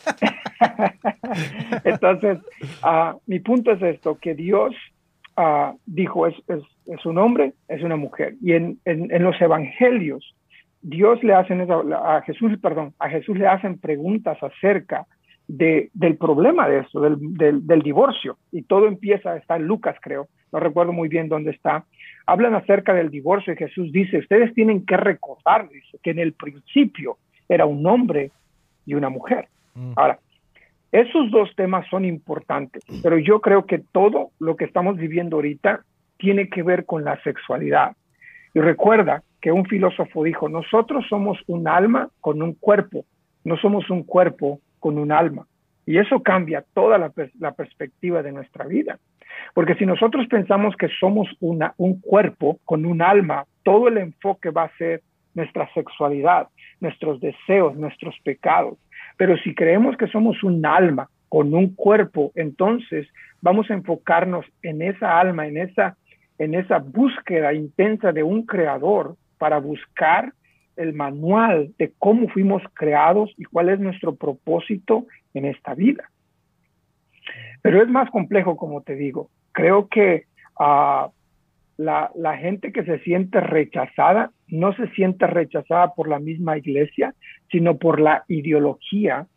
[1.83, 2.39] Entonces,
[2.83, 4.73] uh, mi punto es esto, que Dios
[5.37, 6.35] uh, dijo, es,
[7.05, 8.35] un hombre, es una mujer.
[8.41, 10.35] Y en, en, en los evangelios,
[10.81, 15.05] Dios le hacen a Jesús, perdón, a Jesús le hacen preguntas acerca
[15.47, 18.37] de, del problema de eso, del, del, divorcio.
[18.51, 21.85] Y todo empieza, está en Lucas, creo, no recuerdo muy bien dónde está,
[22.25, 25.67] hablan acerca del divorcio y Jesús dice, ustedes tienen que recordar,
[26.01, 27.17] que en el principio
[27.49, 28.31] era un hombre
[28.85, 29.49] y una mujer.
[29.95, 30.19] Ahora,
[30.91, 35.83] esos dos temas son importantes, pero yo creo que todo lo que estamos viviendo ahorita
[36.17, 37.95] tiene que ver con la sexualidad.
[38.53, 43.05] Y recuerda que un filósofo dijo, nosotros somos un alma con un cuerpo,
[43.43, 45.47] no somos un cuerpo con un alma.
[45.85, 47.09] Y eso cambia toda la,
[47.51, 48.99] perspectiva de nuestra vida.
[49.53, 54.63] Porque si nosotros pensamos que somos un cuerpo con un alma, todo el enfoque va
[54.63, 55.01] a ser
[55.33, 56.47] nuestra sexualidad,
[56.79, 58.77] nuestros deseos, nuestros pecados.
[59.21, 63.07] Pero si creemos que somos un alma con un cuerpo, entonces
[63.39, 65.95] vamos a enfocarnos en esa alma, en esa,
[66.39, 70.33] en esa búsqueda intensa de un creador para buscar
[70.75, 75.05] el manual de cómo fuimos creados y cuál es nuestro propósito
[75.35, 76.09] en esta vida.
[77.61, 79.29] Pero es más complejo, como te digo.
[79.51, 80.23] Creo que
[80.59, 81.11] uh,
[81.81, 87.15] la, la, gente que se siente rechazada no se siente rechazada por la misma iglesia,
[87.49, 89.27] sino por la ideología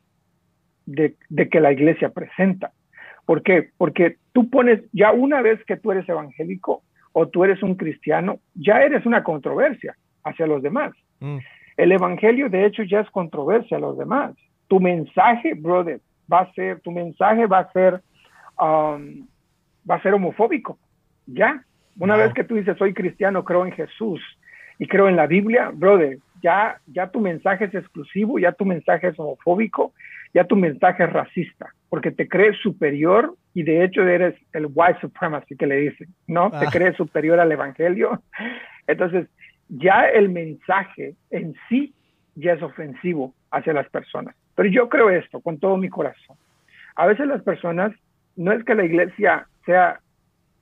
[0.87, 2.73] de, de que la iglesia presenta.
[3.25, 3.71] ¿Por qué?
[3.79, 8.41] Porque tú pones, ya una vez que tú eres evangélico o tú eres un cristiano,
[8.55, 10.93] ya eres una controversia hacia los demás.
[11.21, 11.39] Mm.
[11.77, 14.35] El evangelio, de hecho, ya es controversia a los demás.
[14.69, 18.03] Tu mensaje, brother, va a ser, tu mensaje va a ser,
[18.61, 19.27] um,
[19.89, 20.79] va a ser homofóbico.
[21.27, 21.65] Ya.
[21.99, 24.21] Una vez que tú dices, soy cristiano, creo en Jesús
[24.79, 29.09] y creo en la Biblia, brother, ya, ya tu mensaje es exclusivo, ya tu mensaje
[29.09, 29.93] es homofóbico,
[30.35, 35.01] ya tu mensaje es racista, porque te crees superior y de hecho eres el white
[35.01, 36.51] supremacy que le dicen, ¿no?
[36.51, 36.71] Te ah.
[36.71, 38.21] crees superior al evangelio.
[38.87, 39.29] Entonces,
[39.69, 41.95] ya el mensaje en sí
[42.35, 44.35] ya es ofensivo hacia las personas.
[44.55, 46.37] Pero yo creo esto con todo mi corazón.
[46.97, 47.93] A veces las personas,
[48.37, 50.01] no es que la iglesia sea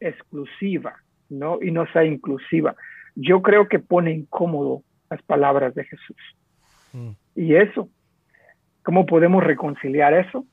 [0.01, 0.97] exclusiva,
[1.33, 1.59] ¿no?
[1.63, 2.75] Y no sea inclusiva.
[3.15, 6.17] Yo creo que pone incómodo las palabras de Jesús.
[6.93, 7.11] Mm.
[7.35, 7.89] Y eso,
[8.83, 10.45] ¿cómo podemos reconciliar eso?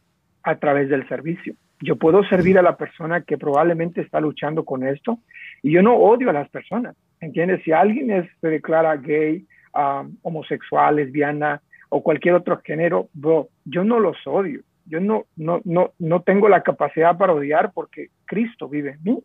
[0.43, 1.55] A través del servicio.
[1.81, 5.19] Yo puedo servir a la persona que probablemente está luchando con esto
[5.61, 6.95] y yo no odio a las personas.
[7.21, 7.61] ¿Entiendes?
[7.63, 13.99] Si alguien se declara gay, um, homosexual, lesbiana o cualquier otro género, bro, yo no
[13.99, 14.61] los odio.
[14.85, 19.23] Yo no, no, no, no tengo la capacidad para odiar porque Cristo vive en mí.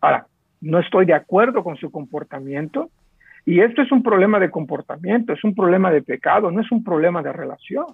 [0.00, 0.26] Ahora,
[0.62, 2.90] no estoy de acuerdo con su comportamiento
[3.44, 6.82] y esto es un problema de comportamiento, es un problema de pecado, no es un
[6.82, 7.86] problema de relación.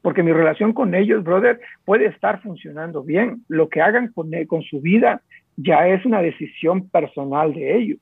[0.00, 3.42] Porque mi relación con ellos, brother, puede estar funcionando bien.
[3.48, 5.20] Lo que hagan con, con su vida
[5.56, 8.00] ya es una decisión personal de ellos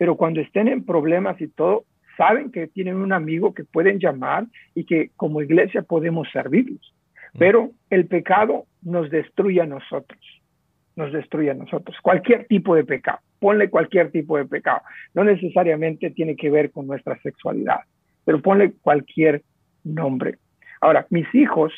[0.00, 1.84] pero cuando estén en problemas y todo,
[2.16, 6.94] saben que tienen un amigo que pueden llamar y que como iglesia podemos servirlos.
[7.34, 7.38] Mm.
[7.38, 10.18] Pero el pecado nos destruye a nosotros,
[11.00, 11.96] nos destruye a nosotros.
[12.02, 14.82] Cualquier tipo de pecado, ponle cualquier tipo de pecado.
[15.14, 17.80] No necesariamente tiene que ver con nuestra sexualidad,
[18.24, 19.42] pero ponle cualquier
[19.82, 20.38] nombre.
[20.80, 21.72] Ahora, mis hijos,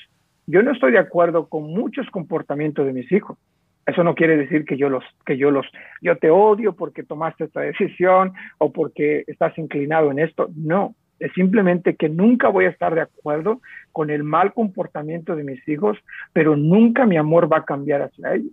[0.46, 3.38] yo no estoy de acuerdo con muchos comportamientos de mis hijos.
[3.87, 5.66] Eso no quiere decir que yo los, que yo los,
[6.00, 10.50] yo te odio porque tomaste esta decisión o porque estás inclinado en esto.
[10.54, 13.61] No, es simplemente que nunca voy a estar de acuerdo
[13.92, 15.98] con el mal comportamiento de mis hijos,
[16.32, 18.52] pero nunca mi amor va a cambiar hacia ellos.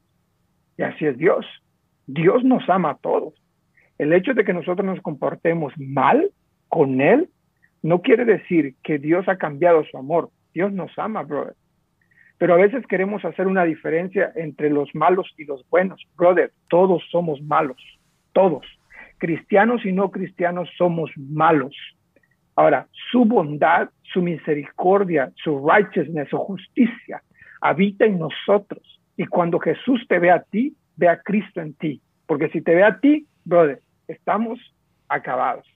[0.79, 1.45] Y así es Dios.
[2.07, 3.35] Dios nos ama a todos.
[3.97, 6.31] El hecho de que nosotros nos comportemos mal
[6.69, 7.29] con Él
[7.83, 10.31] no quiere decir que Dios ha cambiado su amor.
[10.53, 11.55] Dios nos ama, brother
[12.39, 16.01] pero a veces queremos hacer una diferencia entre los malos y los buenos.
[16.15, 17.77] Brother, todos somos malos,
[18.31, 18.65] todos.
[19.17, 21.75] Cristianos y no cristianos somos malos.
[22.55, 27.21] Ahora, su bondad, su misericordia, su righteousness, su justicia
[27.59, 28.98] habita en nosotros.
[29.19, 32.01] Y cuando Jesús te ve a ti, ve a Cristo en ti.
[32.25, 34.59] Porque si te ve a ti, brother, estamos
[35.07, 35.67] acabados.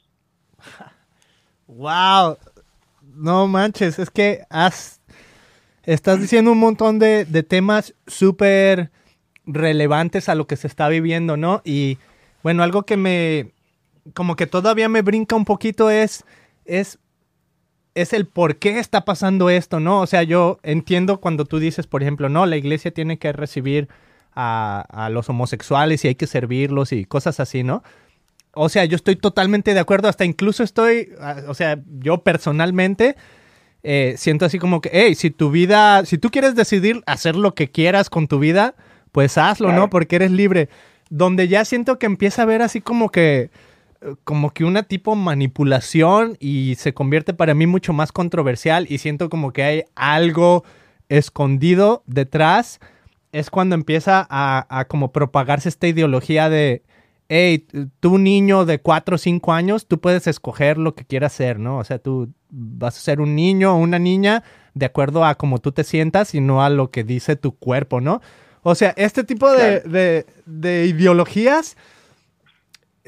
[1.68, 2.38] Wow.
[3.16, 5.02] No manches, es que has
[5.86, 8.90] Estás diciendo un montón de, temas súper
[9.46, 11.62] relevantes a lo que se está viviendo, ¿no?
[11.66, 11.98] Y
[12.42, 13.52] bueno, algo que me,
[14.14, 16.24] como que todavía me brinca un poquito es,
[16.64, 17.00] es,
[17.96, 20.02] es el por qué está pasando esto, ¿no?
[20.02, 23.88] O sea, yo entiendo cuando tú dices, por ejemplo, no, la iglesia tiene que recibir
[24.36, 27.84] a, a los homosexuales y hay que servirlos y cosas así, ¿no?
[28.56, 31.10] O sea, yo estoy totalmente de acuerdo, hasta incluso estoy,
[31.48, 33.16] o sea, yo personalmente
[33.82, 37.56] eh, siento así como que, hey, si tu vida, si tú quieres decidir hacer lo
[37.56, 38.76] que quieras con tu vida,
[39.12, 39.90] pues hazlo, ¿no?
[39.90, 40.70] Porque eres libre.
[41.10, 43.52] Donde ya siento que empieza a ver así como que,
[44.24, 49.30] como que una tipo manipulación y se convierte para mí mucho más controversial y siento
[49.30, 50.64] como que hay algo
[51.10, 52.80] escondido detrás.
[53.32, 56.84] es cuando empieza a, a como propagarse esta ideología de,
[57.30, 57.66] hey,
[58.00, 61.78] tú niño de 4 o 5 años, tú puedes escoger lo que quieras ser, ¿no?
[61.80, 65.60] O sea, tú vas a ser un niño o una niña de acuerdo a cómo
[65.60, 68.22] tú te sientas y no a lo que dice tu cuerpo, ¿no?
[68.64, 71.76] O sea, este tipo de, de, ideologías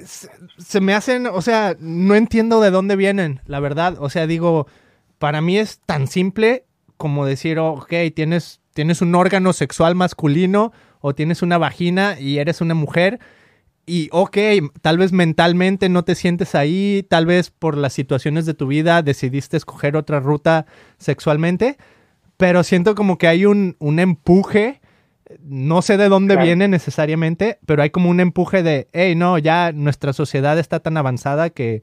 [0.03, 3.95] se, me hacen, o sea, no entiendo de dónde vienen, la verdad.
[3.99, 4.67] O sea, digo,
[5.19, 6.65] para mí es tan simple
[6.97, 12.62] como decir, ok, tienes, tienes un órgano sexual masculino o tienes una vagina y eres
[12.62, 13.19] una mujer.
[13.86, 14.38] Y ok,
[14.81, 19.03] tal vez mentalmente no te sientes ahí, tal vez por las situaciones de tu vida
[19.03, 20.65] decidiste escoger otra ruta
[20.97, 21.77] sexualmente,
[22.36, 24.81] pero siento como que hay un, un empuje
[25.44, 29.72] no sé de dónde viene necesariamente, pero hay como un empuje de, hey, no, ya
[29.72, 31.82] nuestra sociedad está tan avanzada que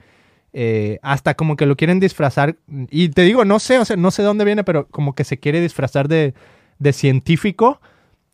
[0.52, 2.56] eh, hasta como que lo quieren disfrazar.
[2.90, 5.24] Y te digo, no sé, o sea, no sé de dónde viene, pero como que
[5.24, 6.34] se quiere disfrazar de,
[6.78, 7.80] de científico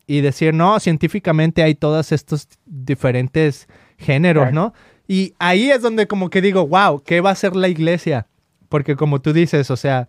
[0.06, 3.68] y decir, no, científicamente hay todos estos diferentes
[3.98, 4.74] géneros, ¿no?
[5.06, 8.26] Y ahí es donde como que digo, wow, ¿qué va a hacer la iglesia?
[8.68, 10.08] Porque como tú dices, o sea,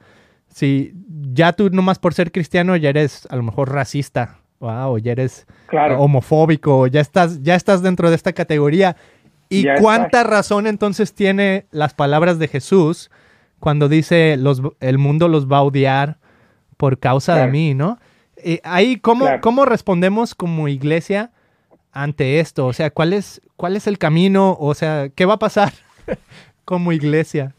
[0.54, 0.94] si
[1.32, 5.48] ya tú nomás por ser cristiano ya eres a lo mejor racista wow, ya eres
[5.98, 8.96] homofóbico, ya estás, ya estás dentro de esta categoría.
[9.50, 13.10] ¿Y cuánta razón entonces tiene las palabras de Jesús
[13.60, 16.18] cuando dice los, el mundo los va a odiar
[16.78, 17.98] por causa de mí, ¿no?
[18.38, 21.32] Eh, ahí, ¿cómo, ¿cómo respondemos como iglesia
[21.92, 22.68] ante esto?
[22.68, 24.56] O sea, ¿cuál es, cuál es el camino?
[24.60, 25.74] O sea, ¿qué va a pasar
[26.66, 27.54] como iglesia?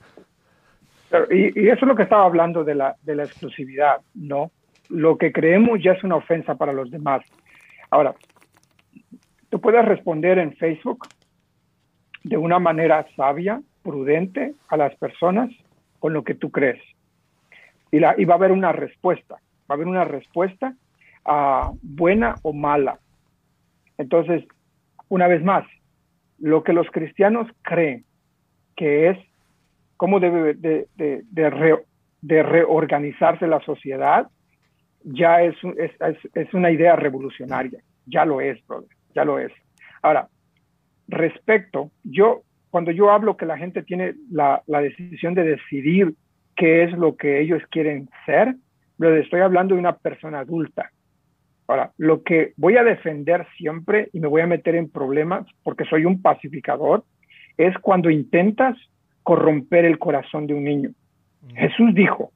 [1.30, 4.52] Y, y, eso es lo que estaba hablando de la, de la exclusividad, ¿no?
[4.90, 7.22] Lo que creemos ya es una ofensa para los demás.
[7.90, 8.14] Ahora,
[9.48, 11.06] tú puedes responder en Facebook
[12.24, 15.50] de una manera sabia, prudente a las personas
[16.00, 16.82] con lo que tú crees.
[17.90, 20.74] Y, la, va a haber una respuesta, va a haber una respuesta
[21.24, 22.98] uh, buena o mala.
[23.96, 24.44] Entonces,
[25.08, 25.64] una vez más,
[26.38, 28.04] lo que los cristianos creen
[28.76, 29.18] que es
[29.96, 34.30] cómo debe de, de reorganizarse la sociedad
[35.04, 35.92] ya es, es,
[36.34, 39.52] es, una idea revolucionaria, ya lo es, brother, ya lo es.
[40.02, 40.28] Ahora,
[41.08, 46.14] respecto, yo, cuando yo hablo que la gente tiene la, la decisión de decidir
[46.56, 48.54] qué es lo que ellos quieren ser,
[48.98, 50.90] lo estoy hablando de una persona adulta.
[51.66, 55.84] Ahora, lo que voy a defender siempre y me voy a meter en problemas porque
[55.84, 57.04] soy un pacificador
[57.56, 58.76] es cuando intentas
[59.22, 60.90] corromper el corazón de un niño.
[61.54, 62.32] Jesús dijo,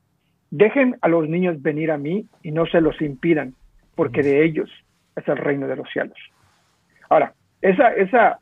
[0.56, 3.54] Dejen a los niños venir a mí y no se los impidan,
[3.96, 4.70] porque de ellos
[5.16, 6.16] es el reino de los cielos.
[7.10, 8.38] Ahora, esa, esa,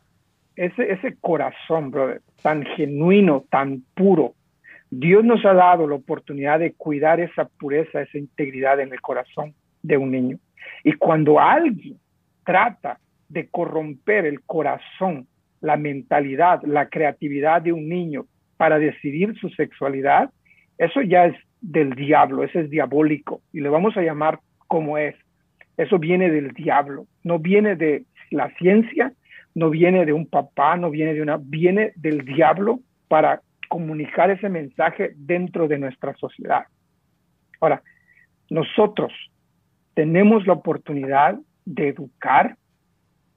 [0.54, 4.34] ese, ese corazón, brother, tan genuino, tan puro,
[4.90, 9.54] Dios nos ha dado la oportunidad de cuidar esa pureza, esa integridad en el corazón
[9.82, 10.38] de un niño.
[10.84, 11.98] Y cuando alguien
[12.44, 12.98] trata
[13.30, 15.28] de corromper el corazón,
[15.62, 18.26] la mentalidad, la creatividad de un niño
[18.58, 20.28] para decidir su sexualidad,
[20.76, 25.14] eso ya es del diablo, ese es diabólico y le vamos a llamar como es.
[25.76, 29.12] Eso viene del diablo, no viene de la ciencia,
[29.54, 34.48] no viene de un papá, no viene de una, viene del diablo para comunicar ese
[34.48, 36.64] mensaje dentro de nuestra sociedad.
[37.60, 37.82] Ahora,
[38.50, 39.12] nosotros
[39.94, 42.56] tenemos la oportunidad de educar,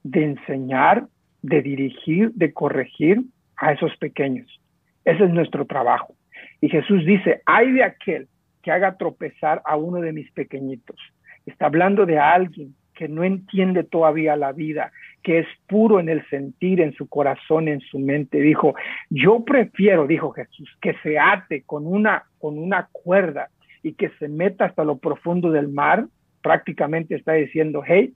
[0.04, 1.08] de enseñar,
[1.42, 3.22] de dirigir, de corregir
[3.58, 4.60] a esos pequeños.
[5.06, 6.16] Ese es nuestro trabajo.
[6.62, 8.28] Y Jesús dice, hay de aquel
[8.64, 10.98] que haga tropezar a uno de mis pequeñitos.
[11.46, 14.92] Está hablando de alguien que no entiende todavía la vida,
[15.22, 18.40] que es puro en el sentir, en su corazón, en su mente.
[18.40, 18.74] Dijo,
[19.10, 23.50] yo prefiero, dijo Jesús, que se ate con una, con una cuerda
[23.84, 26.06] y que se meta hasta lo profundo del mar.
[26.42, 28.14] Prácticamente está diciendo, hey,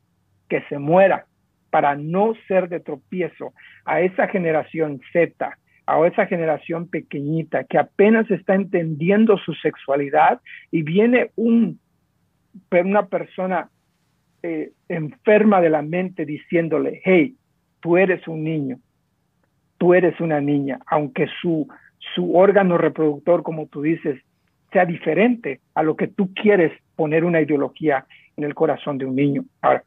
[0.47, 1.25] que se muera
[1.69, 3.53] para no ser de tropiezo
[3.85, 5.57] a esa generación Z
[5.89, 11.79] a esa generación pequeñita que apenas está entendiendo su sexualidad y viene un,
[12.71, 13.69] una persona
[14.43, 17.35] eh, enferma de la mente diciéndole, hey,
[17.79, 18.77] tú eres un niño,
[19.79, 21.67] tú eres una niña, aunque su,
[22.13, 24.21] su órgano reproductor, como tú dices,
[24.71, 28.05] sea diferente a lo que tú quieres poner una ideología
[28.37, 29.43] en el corazón de un niño.
[29.61, 29.83] Ahora,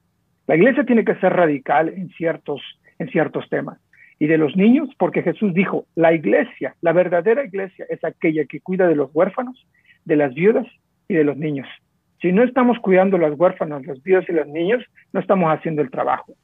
[0.49, 2.61] la iglesia tiene que ser radical en ciertos,
[2.99, 3.79] en ciertos temas
[4.23, 8.61] y de los niños, porque Jesús dijo, la iglesia, la verdadera iglesia es aquella que
[8.61, 9.67] cuida de los huérfanos,
[10.05, 10.65] de las viudas
[11.09, 11.67] y de los niños.
[12.21, 14.81] Si no estamos cuidando los huérfanos, los viudas y los niños,
[15.13, 16.35] no estamos haciendo el trabajo.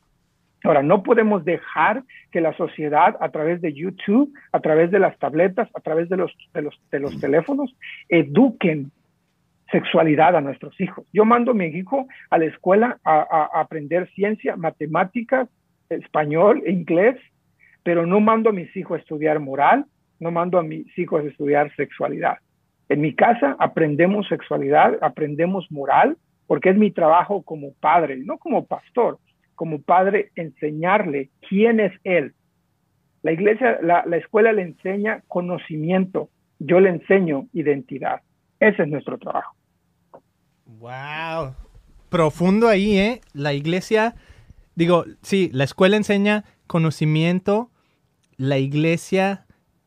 [0.64, 2.02] Ahora, no podemos dejar
[2.32, 6.16] que la sociedad a través de YouTube, a través de las tabletas, a través de
[6.16, 7.72] los, de los, de los teléfonos,
[8.08, 8.90] eduquen
[9.70, 11.06] sexualidad a nuestros hijos.
[11.12, 15.48] Yo mando a mi hijo a la escuela a, aprender ciencia, matemáticas,
[15.90, 17.16] español, inglés,
[17.82, 19.86] pero no mando a mis hijos a estudiar moral,
[20.20, 22.38] no mando a mis hijos a estudiar sexualidad.
[22.88, 26.16] En mi casa aprendemos sexualidad, aprendemos moral,
[26.46, 29.18] porque es mi trabajo como padre, no como pastor,
[29.54, 32.32] como padre enseñarle quién es él.
[33.22, 38.22] La iglesia, la, la escuela le enseña conocimiento, yo le enseño identidad.
[38.60, 39.54] Ese es nuestro trabajo.
[40.66, 41.54] Wow.
[42.08, 43.20] Profundo ahí, ¿eh?
[43.34, 44.14] La iglesia,
[44.74, 47.72] digo, sí, la escuela enseña conocimiento,
[48.36, 49.46] la iglesia,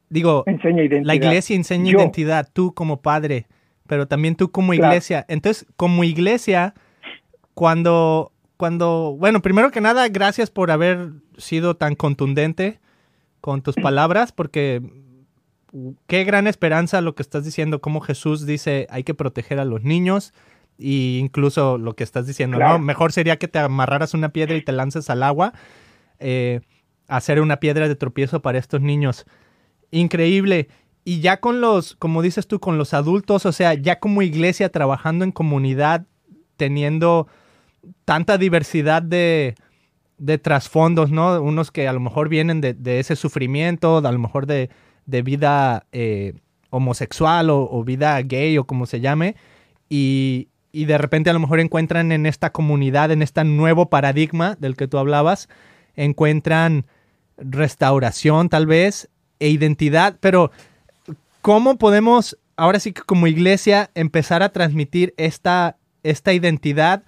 [0.09, 1.05] digo, enseña identidad.
[1.05, 3.47] la iglesia enseña identidad, tú como padre,
[3.87, 5.25] pero también tú como iglesia.
[5.29, 6.73] Entonces, como iglesia,
[7.53, 12.79] cuando, cuando, bueno, primero que nada, gracias por haber sido tan contundente
[13.39, 14.81] con tus palabras, porque
[16.07, 19.83] qué gran esperanza lo que estás diciendo, como Jesús dice, hay que proteger a los
[19.83, 20.33] niños
[20.77, 22.79] y incluso lo que estás diciendo, ¿no?
[22.79, 25.53] Mejor sería que te amarraras una piedra y te lances al agua,
[26.21, 26.61] eh,
[27.07, 29.25] hacer una piedra de tropiezo para estos niños.
[29.91, 30.69] Increíble.
[31.03, 34.69] Y ya con los, como dices tú, con los adultos, o sea, ya como iglesia
[34.69, 36.05] trabajando en comunidad,
[36.57, 37.27] teniendo
[38.05, 39.55] tanta diversidad de,
[40.17, 41.41] de trasfondos, ¿no?
[41.41, 44.69] Unos que a lo mejor vienen de, ese sufrimiento, a lo mejor de,
[45.07, 46.33] de vida eh,
[46.69, 49.35] homosexual o, vida gay o como se llame,
[49.89, 54.55] y, y, de repente a lo mejor encuentran en esta comunidad, en este nuevo paradigma
[54.59, 55.49] del que tú hablabas,
[55.95, 56.85] encuentran
[57.37, 60.51] restauración tal vez e identidad, pero
[61.41, 67.03] ¿cómo podemos ahora sí que como iglesia empezar a transmitir esta, esta identidad?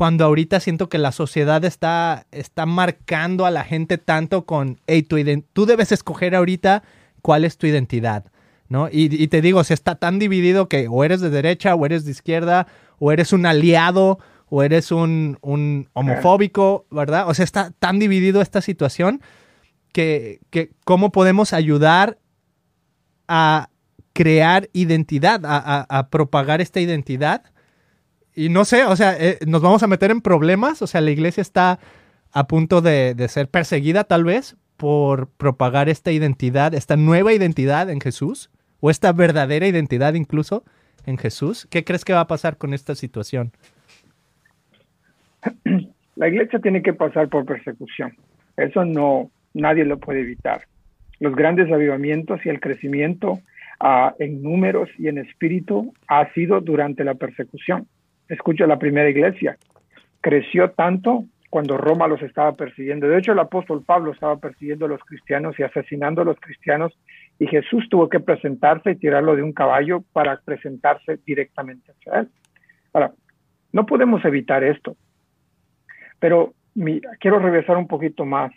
[0.00, 5.02] cuando ahorita siento que la sociedad está, está marcando a la gente tanto con, hey,
[5.02, 6.82] tú, debes escoger ahorita
[7.20, 8.24] cuál es tu identidad,
[8.70, 8.88] ¿no?
[8.90, 12.12] Y, te digo, se está tan dividido que o eres de derecha o eres de
[12.12, 12.66] izquierda,
[12.98, 14.18] o eres un aliado,
[14.50, 15.38] o eres un,
[15.94, 17.28] homofóbico, ¿verdad?
[17.28, 19.22] O sea, está tan dividido esta situación
[19.92, 22.18] que, que cómo podemos ayudar
[23.28, 23.70] a
[24.12, 27.44] crear identidad, a, propagar esta identidad.
[28.34, 31.10] Y no sé, o sea, eh, nos vamos a meter en problemas, o sea, la
[31.10, 31.78] iglesia está
[32.32, 37.88] a punto de, de ser perseguida tal vez por propagar esta identidad, esta nueva identidad
[37.88, 40.64] en Jesús, o esta verdadera identidad incluso
[41.06, 41.66] en Jesús?
[41.70, 43.52] ¿Qué crees que va a pasar con esta situación?
[46.16, 48.14] La iglesia tiene que pasar por persecución.
[48.56, 50.62] Eso no, nadie lo puede evitar.
[51.18, 53.40] Los grandes avivamientos y el crecimiento
[53.80, 57.86] uh, en números y en espíritu ha sido durante la persecución.
[58.28, 59.56] Escucha la primera iglesia.
[60.20, 63.08] Creció tanto cuando Roma los estaba persiguiendo.
[63.08, 66.96] De hecho, el apóstol Pablo estaba persiguiendo a los cristianos y asesinando a los cristianos
[67.38, 72.28] y Jesús tuvo que presentarse y tirarlo de un caballo para presentarse directamente hacia él.
[72.92, 73.12] Ahora,
[73.72, 74.96] no podemos evitar esto,
[76.20, 76.54] pero
[77.18, 78.52] quiero regresar un poquito más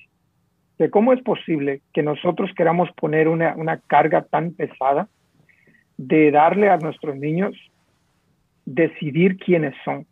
[0.77, 5.07] de cómo es posible que nosotros queramos poner una, una carga tan pesada
[5.97, 7.55] de darle a nuestros niños
[8.65, 10.05] decidir quiénes son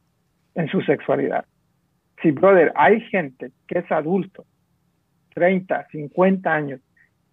[0.56, 1.46] en su sexualidad.
[2.22, 4.46] Sí, brother, hay gente que es adulto,
[5.34, 6.80] 30, 50 años,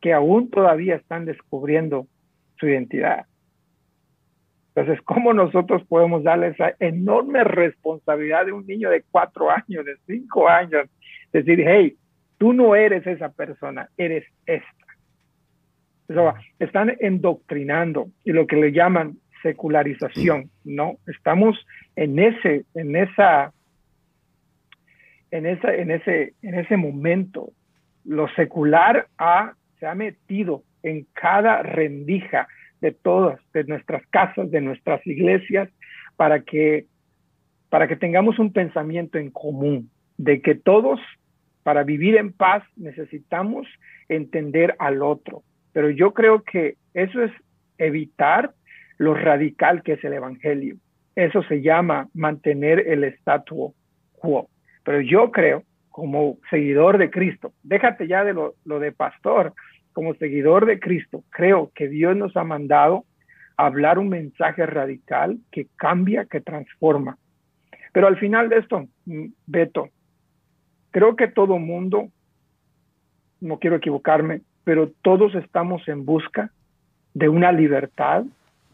[0.01, 2.07] que aún todavía están descubriendo
[2.59, 3.27] su identidad.
[4.79, 9.97] Entonces, ¿cómo nosotros podemos darle esa enorme responsabilidad de un niño de cuatro años, de
[10.07, 10.89] cinco años?
[11.33, 11.97] Decir, hey,
[12.39, 16.37] tú no eres esa persona, eres esta.
[16.61, 20.99] están endoctrinando y lo que le llaman secularización, ¿no?
[21.09, 21.59] Estamos
[21.97, 23.53] en ese, en esa
[25.33, 27.51] en, esa, en, ese, en ese momento,
[28.05, 29.09] lo secular
[29.81, 32.47] se ha metido en cada rendija
[32.81, 35.69] de todas, de nuestras casas, de nuestras iglesias,
[36.17, 36.87] para que,
[37.69, 41.01] para que tengamos un pensamiento en común, de que todos,
[41.63, 43.67] para vivir en paz, necesitamos
[44.09, 45.43] entender al otro.
[45.73, 47.33] Pero yo creo que eso es
[47.79, 48.53] evitar
[48.99, 50.77] lo radical que es el Evangelio.
[51.15, 53.75] Eso se llama mantener el statu
[54.13, 54.49] quo.
[54.85, 59.53] Pero yo creo, como seguidor de Cristo, déjate ya de lo, de pastor,
[59.99, 63.05] como seguidor de Cristo, creo que Dios nos ha mandado
[63.57, 67.19] a hablar un mensaje radical que cambia, que transforma.
[67.93, 69.89] Pero al final de esto, mm, Beto,
[70.93, 72.11] creo que todo mundo,
[73.41, 76.53] no quiero equivocarme, pero todos estamos en busca
[77.13, 78.23] de una libertad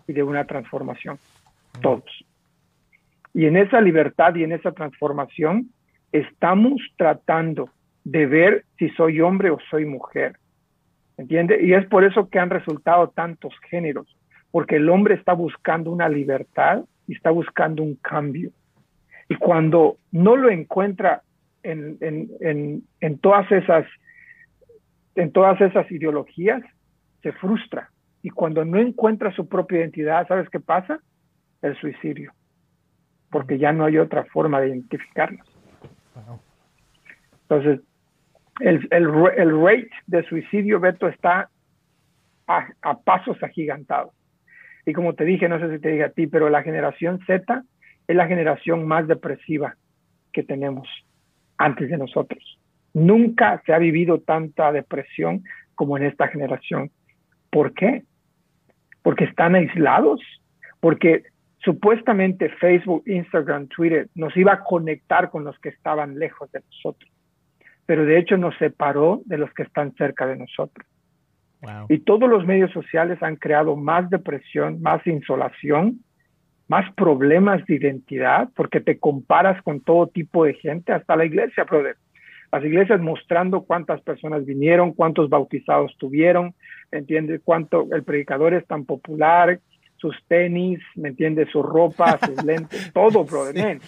[0.07, 1.19] y de una transformación.
[1.81, 2.23] Todos.
[3.33, 5.71] Y en esa libertad y en esa transformación
[6.13, 7.71] estamos tratando
[8.05, 10.37] de ver si soy hombre o soy mujer.
[11.17, 11.63] ¿Entiende?
[11.63, 14.07] Y es por eso que han resultado tantos géneros,
[14.51, 18.51] porque el hombre está buscando una libertad y está buscando un cambio.
[19.29, 21.23] Y cuando no lo encuentra
[21.63, 23.87] en, en, en, todas esas
[25.15, 26.63] en todas esas ideologías,
[27.23, 27.91] se frustra.
[28.23, 30.99] Y cuando no encuentra su propia identidad, ¿sabes qué pasa?
[31.63, 32.33] El suicidio.
[33.31, 35.47] Porque ya no hay otra forma de identificarlos.
[37.43, 37.81] Entonces,
[38.61, 41.49] el, rate de suicidio, Beto, está
[42.47, 44.13] a, a, pasos agigantados.
[44.87, 47.65] Y como te dije, no sé si te dije a ti, pero la generación Z
[48.07, 49.77] es la generación más depresiva
[50.33, 50.89] que tenemos
[51.57, 52.59] antes de nosotros.
[52.93, 55.43] Nunca se ha vivido tanta depresión
[55.75, 56.91] como en esta generación.
[57.51, 58.05] ¿Por qué?
[59.03, 60.21] Porque están aislados,
[60.81, 61.25] porque
[61.59, 67.11] supuestamente Facebook, Instagram, Twitter nos iba a conectar con los que estaban lejos de nosotros,
[67.87, 70.87] pero de hecho nos separó de los que están cerca de nosotros.
[71.89, 76.01] Y todos los medios sociales han creado más depresión, más insolación,
[76.69, 81.65] más problemas de identidad, porque te comparas con todo tipo de gente, hasta la iglesia,
[81.65, 81.97] brother.
[82.53, 86.55] Las iglesias mostrando cuántas personas vinieron, cuántos bautizados tuvieron,
[86.93, 87.41] ¿me entiendes?
[87.43, 89.59] Cuánto el predicador es tan popular,
[90.05, 91.49] sus tenis, ¿me entiendes?
[91.49, 93.79] Su ropa, sus lentes, todo, brother.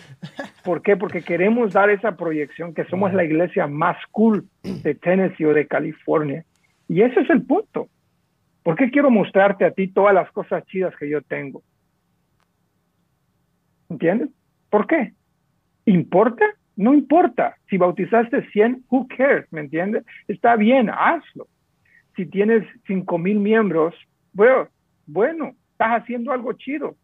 [0.64, 0.96] ¿Por qué?
[0.96, 5.66] Porque queremos dar esa proyección que somos la iglesia más cool de Tennessee o de
[5.66, 6.42] California.
[6.88, 7.88] Y ese es el punto.
[8.62, 11.62] ¿Por qué quiero mostrarte a ti todas las cosas chidas que yo tengo?
[13.90, 14.30] ¿Entiendes?
[14.70, 15.12] ¿Por qué?
[15.84, 16.46] ¿Importa?
[16.76, 17.56] No importa.
[17.68, 19.52] Si bautizaste 100, who cares?
[19.52, 20.02] ¿Me entiendes?
[20.28, 21.46] Está bien, hazlo.
[22.16, 23.94] Si tienes 5 mil miembros,
[24.32, 24.68] bueno,
[25.06, 26.96] bueno, estás haciendo algo chido.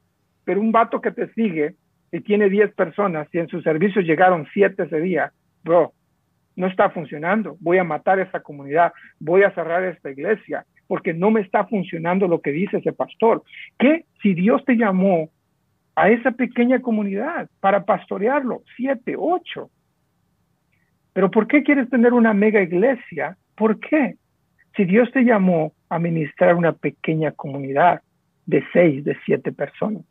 [0.44, 1.74] Pero un vato que te sigue
[2.10, 5.92] y tiene 10 personas y en su servicio llegaron 7 ese día, bro,
[6.56, 7.56] no está funcionando.
[7.60, 12.26] Voy a matar esa comunidad, voy a cerrar esta iglesia porque no me está funcionando
[12.26, 13.42] lo que dice ese pastor.
[13.78, 15.30] ¿Qué si Dios te llamó
[15.94, 19.70] a esa pequeña comunidad para pastorearlo, siete, ocho.
[21.12, 23.36] Pero ¿por qué quieres tener una mega iglesia?
[23.56, 24.16] ¿Por qué?
[24.76, 28.00] Si Dios te llamó a ministrar una pequeña comunidad
[28.52, 30.04] de seis, de siete personas.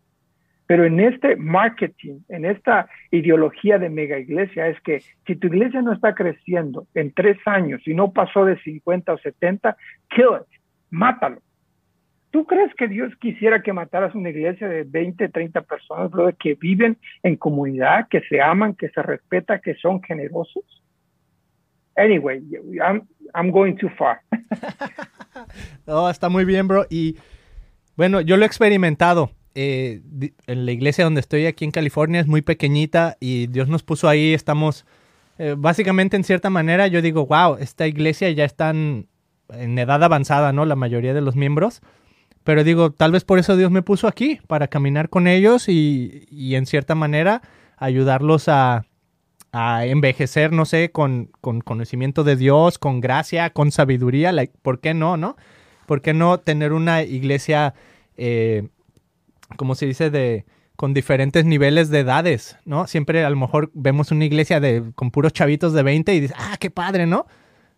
[0.66, 5.82] Pero en este marketing, en esta ideología de mega iglesia, es que si tu iglesia
[5.82, 9.78] no está creciendo en tres años y no pasó de 50 o 70,
[10.10, 11.40] kill it, mátalo.
[12.32, 16.56] ¿Tú crees que Dios quisiera que mataras una iglesia de 20, 30 personas, brother, que
[16.56, 20.64] viven en comunidad, que se aman, que se respetan, que son generosos?
[21.98, 22.42] Anyway,
[22.82, 24.22] I'm, I'm going too far.
[25.86, 26.86] no, está muy bien, bro.
[26.90, 27.18] Y
[28.02, 29.30] bueno, yo lo he experimentado.
[29.54, 30.02] Eh,
[30.48, 34.10] en la iglesia donde estoy aquí en California es muy pequeñita y Dios nos puso
[34.10, 34.88] ahí, estamos
[35.38, 39.08] eh, básicamente en cierta manera, yo digo, wow, esta iglesia ya está en
[39.54, 40.66] edad avanzada, ¿no?
[40.66, 41.82] La mayoría de los miembros.
[42.44, 46.26] Pero digo, tal vez por eso Dios me puso aquí, para caminar con ellos y,
[46.32, 47.44] y en cierta manera
[47.78, 48.88] ayudarlos a,
[49.52, 54.34] a envejecer, no sé, con, con, conocimiento de Dios, con gracia, con sabiduría.
[54.64, 55.36] ¿Por qué no, no?
[55.86, 57.74] ¿Por qué no tener una iglesia,
[58.22, 58.70] eh,
[59.58, 60.46] como se dice, de
[60.76, 62.88] con diferentes niveles de edades, ¿no?
[62.88, 66.38] Siempre a lo mejor vemos una iglesia de, con puros chavitos de 20 y dices,
[66.40, 67.28] ah, qué padre, ¿no?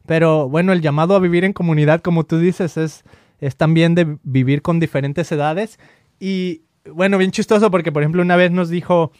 [0.06, 3.04] Pero bueno, el llamado a vivir en comunidad, como tú dices, es
[3.44, 5.78] es también de vivir con diferentes edades.
[6.18, 9.12] Y bueno, bien chistoso porque, por ejemplo, una vez nos dijo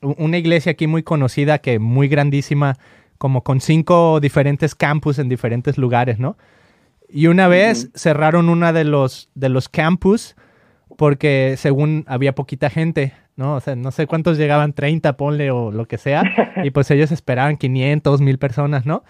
[0.00, 2.78] una iglesia aquí muy conocida, que muy grandísima,
[3.18, 6.36] como con cinco diferentes campus en diferentes lugares, ¿no?
[7.08, 10.36] Y una vez cerraron una de los, de los campus
[10.96, 13.56] porque según había poquita gente, ¿no?
[13.56, 16.22] O sea, no sé cuántos llegaban, 30, ponle o lo que sea,
[16.64, 19.04] y pues ellos esperaban 500, 1000 personas, ¿no?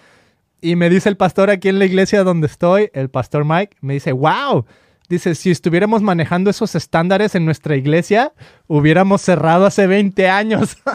[0.60, 3.94] Y me dice el pastor aquí en la iglesia donde estoy, el pastor Mike, me
[3.94, 4.64] dice, wow,
[5.08, 8.32] dice, si estuviéramos manejando esos estándares en nuestra iglesia,
[8.66, 10.78] hubiéramos cerrado hace 20 años.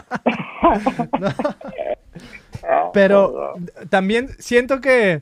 [2.93, 3.53] Pero
[3.89, 5.21] también siento que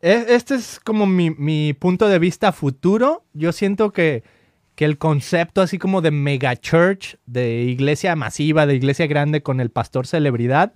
[0.00, 3.24] e, este es como mi, punto de vista futuro.
[3.32, 4.22] Yo siento que,
[4.74, 9.60] que el concepto así como de mega church, de iglesia masiva, de iglesia grande con
[9.60, 10.72] el pastor celebridad,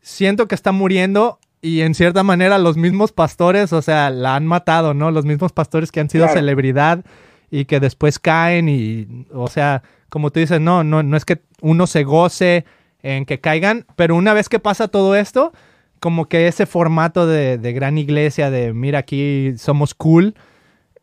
[0.00, 4.46] siento que está muriendo y en cierta manera los mismos pastores, o sea, la han
[4.46, 5.10] matado, ¿no?
[5.10, 7.04] Los mismos pastores que han sido celebridad
[7.50, 11.42] y que después caen y, o sea, como tú dices, no, no, no es que
[11.60, 12.64] uno se goce
[13.02, 15.52] en que caigan, pero una vez que pasa todo esto,
[16.00, 20.34] como que ese formato de, gran iglesia, de mira aquí somos cool,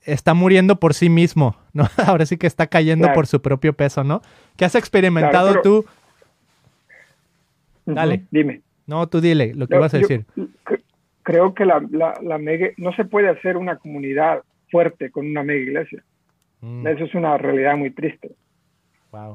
[0.05, 1.83] está muriendo por sí mismo, ¿no?
[2.05, 4.21] Ahora sí que está cayendo por su propio peso, ¿no?
[4.57, 5.85] ¿Qué has experimentado tú?
[7.85, 8.25] Dale.
[8.31, 8.61] Dime.
[8.87, 10.25] No, tú dile lo que vas a decir.
[11.23, 11.79] creo que la,
[12.39, 16.03] mega, no se puede hacer una comunidad fuerte con una mega iglesia.
[16.61, 16.87] Mm.
[16.87, 18.31] Eso es una realidad muy triste.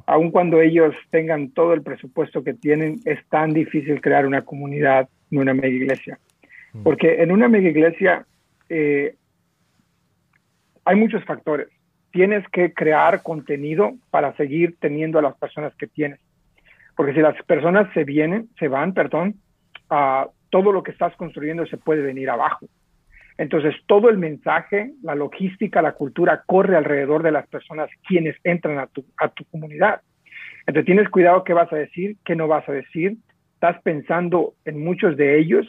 [0.06, 5.08] Aun cuando ellos tengan todo el presupuesto que tienen, es tan difícil crear una comunidad
[5.32, 6.18] en una mega iglesia.
[6.72, 6.82] Mm.
[6.82, 8.26] Porque en una mega iglesia
[8.68, 9.16] eh,
[10.84, 11.68] hay muchos factores.
[12.12, 16.20] Tienes que crear contenido para seguir teniendo a las personas que tienes.
[16.96, 19.34] Porque si las personas se vienen, se van, perdón,
[20.50, 22.66] todo lo que estás construyendo se puede venir abajo.
[23.36, 28.78] Entonces, todo el mensaje, la logística, la cultura corre alrededor de las personas quienes entran
[28.78, 30.02] a tu, a tu comunidad.
[30.66, 33.16] Entonces, tienes cuidado qué vas a decir, qué no vas a decir.
[33.54, 35.66] Estás pensando en muchos de ellos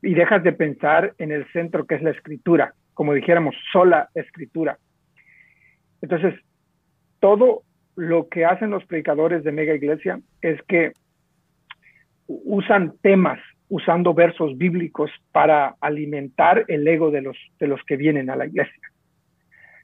[0.00, 4.78] y dejas de pensar en el centro que es la escritura, como dijéramos, sola escritura.
[6.00, 6.34] Entonces,
[7.20, 7.60] todo
[7.94, 10.94] lo que hacen los predicadores de mega iglesia es que
[12.26, 13.38] usan temas
[13.68, 18.46] usando versos bíblicos para alimentar el ego de los, de los que vienen a la
[18.46, 18.80] iglesia.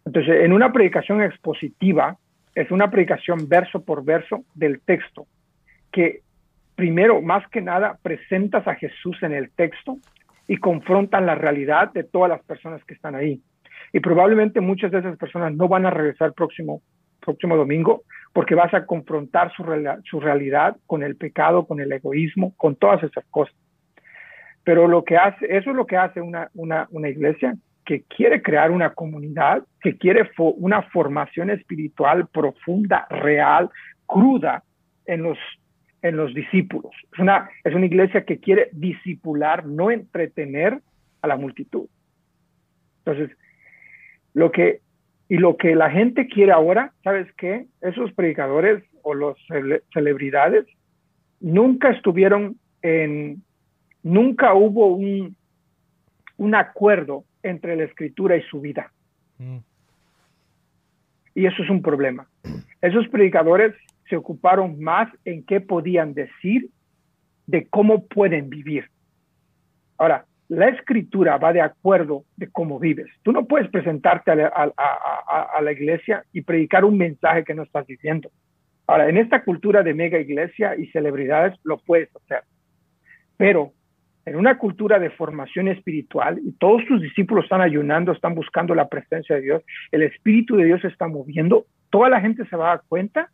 [0.07, 2.17] Entonces, en una predicación expositiva,
[2.55, 5.27] es una predicación verso por verso del texto,
[5.93, 6.21] que
[6.77, 9.99] primero, más que nada, presentas a Jesús en el texto
[10.49, 13.41] y confrontan la realidad de todas las personas que están ahí.
[13.93, 16.83] Y probablemente muchas de esas personas no van a regresar el próximo,
[17.21, 19.65] próximo domingo porque vas a confrontar su,
[20.05, 23.55] su realidad con el pecado, con el egoísmo, con todas esas cosas.
[24.65, 28.43] Pero lo que hace, eso es lo que hace una, una, una iglesia que quiere
[28.43, 33.71] crear una comunidad, que quiere una formación espiritual profunda, real,
[34.07, 34.63] cruda
[35.05, 35.39] en los,
[36.03, 36.93] en los discípulos.
[37.13, 40.81] Es una, es una iglesia que quiere discipular, no entretener
[41.23, 41.87] a la multitud.
[43.05, 43.37] Entonces,
[44.35, 44.81] lo que,
[45.29, 47.67] y lo que la gente quiere ahora, ¿sabes qué?
[47.81, 49.37] Esos predicadores o los
[49.93, 50.67] celebridades
[51.41, 53.43] nunca estuvieron en,
[54.03, 55.37] nunca hubo un,
[56.37, 58.93] un acuerdo entre la escritura y su vida.
[59.39, 59.59] Mm.
[61.35, 62.29] Y eso es un problema.
[62.81, 63.75] Esos predicadores
[64.13, 66.69] se ocuparon más en qué podían decir
[67.47, 68.85] de cómo pueden vivir.
[69.97, 73.07] Ahora, la escritura va de acuerdo de cómo vives.
[73.23, 77.63] Tú no puedes presentarte a la, a la, iglesia y predicar un mensaje que no
[77.63, 78.31] estás diciendo.
[78.87, 82.43] Ahora, en esta cultura de mega iglesia y celebridades lo puedes hacer.
[83.39, 83.73] Pero
[84.27, 88.91] en una cultura de formación espiritual y todos tus discípulos están ayunando, están buscando la
[88.91, 92.67] presencia de Dios, el Espíritu de Dios se está moviendo, toda la gente se va
[92.67, 93.31] a dar cuenta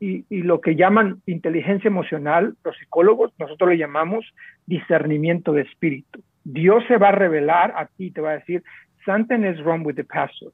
[0.00, 4.24] y, y, lo que llaman inteligencia emocional, los psicólogos, nosotros le llamamos
[4.66, 6.22] discernimiento de espíritu.
[6.44, 8.62] Dios se va a revelar a ti, te va a decir,
[9.04, 10.52] something is wrong with the pastor,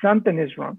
[0.00, 0.78] something is wrong.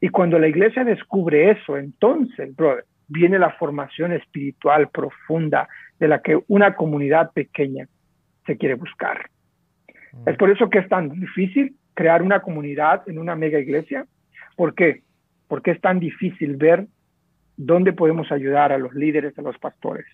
[0.00, 5.68] Y cuando la iglesia descubre eso, entonces, brother, viene la formación espiritual profunda
[5.98, 7.86] de la que una comunidad pequeña
[8.46, 9.30] se quiere buscar.
[10.12, 10.28] Mm.
[10.28, 14.06] Es por eso que es tan difícil crear una comunidad en una mega iglesia.
[14.56, 15.02] ¿Por qué?
[15.48, 16.86] Porque es tan difícil ver
[17.56, 20.06] dónde podemos ayudar a los líderes, a los pastores.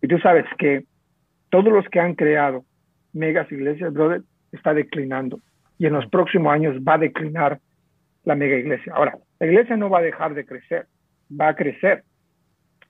[0.00, 0.84] Y tú sabes que
[1.50, 2.64] todos los que han creado
[3.12, 4.22] megas iglesias, brother,
[4.52, 5.40] está declinando.
[5.78, 7.60] Y en los próximos años va a declinar
[8.24, 8.92] la mega iglesia.
[8.94, 10.86] Ahora, la iglesia no va a dejar de crecer,
[11.30, 12.04] va a crecer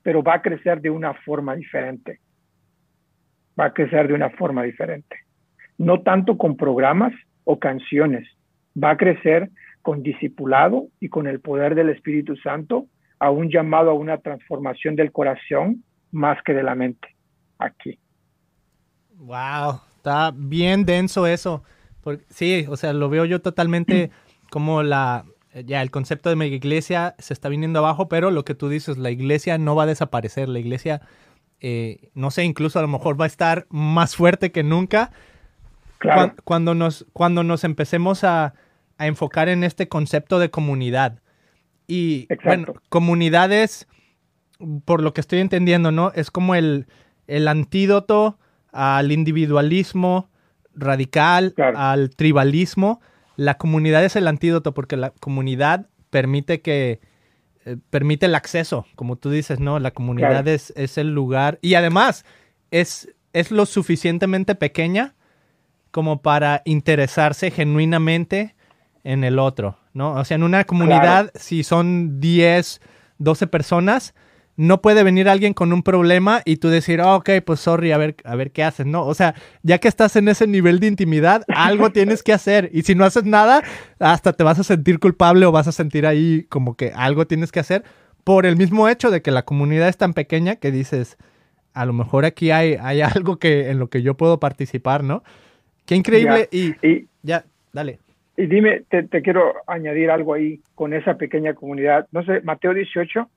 [0.03, 2.21] pero va a crecer de una forma diferente.
[3.59, 5.17] Va a crecer de una forma diferente.
[5.79, 7.13] No tanto con programas
[7.45, 8.29] o canciones,
[8.83, 9.51] va a crecer
[9.83, 12.87] con discipulado y con el poder del Espíritu Santo
[13.23, 17.07] a un llamado a una transformación del corazón más que de la mente.
[17.57, 17.97] Aquí.
[19.15, 21.63] Wow, está bien denso eso.
[22.31, 24.11] sí, o sea, lo veo yo totalmente
[24.51, 25.25] como la,
[25.65, 28.99] ya el concepto de mega iglesia se está viniendo abajo, pero lo que tú dices,
[28.99, 31.01] la iglesia no va a desaparecer, la iglesia,
[31.61, 35.13] eh, no sé, incluso a lo mejor va a estar más fuerte que nunca.
[36.43, 38.55] Cuando, nos, cuando nos empecemos a,
[38.99, 41.22] enfocar en este concepto de comunidad.
[41.87, 43.87] Y bueno, comunidades,
[44.85, 46.13] por lo que estoy entendiendo, ¿no?
[46.15, 46.87] Es como el,
[47.27, 48.39] el antídoto
[48.73, 50.31] al individualismo
[50.75, 53.01] radical, al tribalismo.
[53.37, 57.01] La comunidad es el antídoto porque la comunidad permite que
[57.65, 59.79] eh, permite el acceso, como tú dices, ¿no?
[59.79, 62.25] La comunidad es, es, el lugar y además
[62.71, 65.15] es, es lo suficientemente pequeña
[65.93, 68.57] como para interesarse genuinamente
[69.05, 70.13] en el otro, ¿no?
[70.15, 72.81] O sea, en una comunidad, si son 10,
[73.19, 74.15] 12 personas,
[74.57, 77.99] no puede venir alguien con un problema y tú decir, oh, ok, pues sorry, a
[77.99, 79.05] ver, a ver qué haces, ¿no?
[79.07, 82.71] O sea, ya que estás en ese nivel de intimidad, algo tienes que hacer.
[82.73, 83.63] Y si no haces nada,
[83.99, 87.51] hasta te vas a sentir culpable o vas a sentir ahí como que algo tienes
[87.51, 87.85] que hacer
[88.25, 91.17] por el mismo hecho de que la comunidad es tan pequeña que dices,
[91.73, 95.23] a lo mejor aquí hay, hay algo que, en lo que yo puedo participar, ¿no?
[95.87, 96.49] Qué increíble.
[96.53, 97.99] y, y, ya, dale.
[98.37, 102.07] Y dime, te, quiero añadir algo ahí con esa pequeña comunidad.
[102.13, 103.29] No sé, Mateo 18,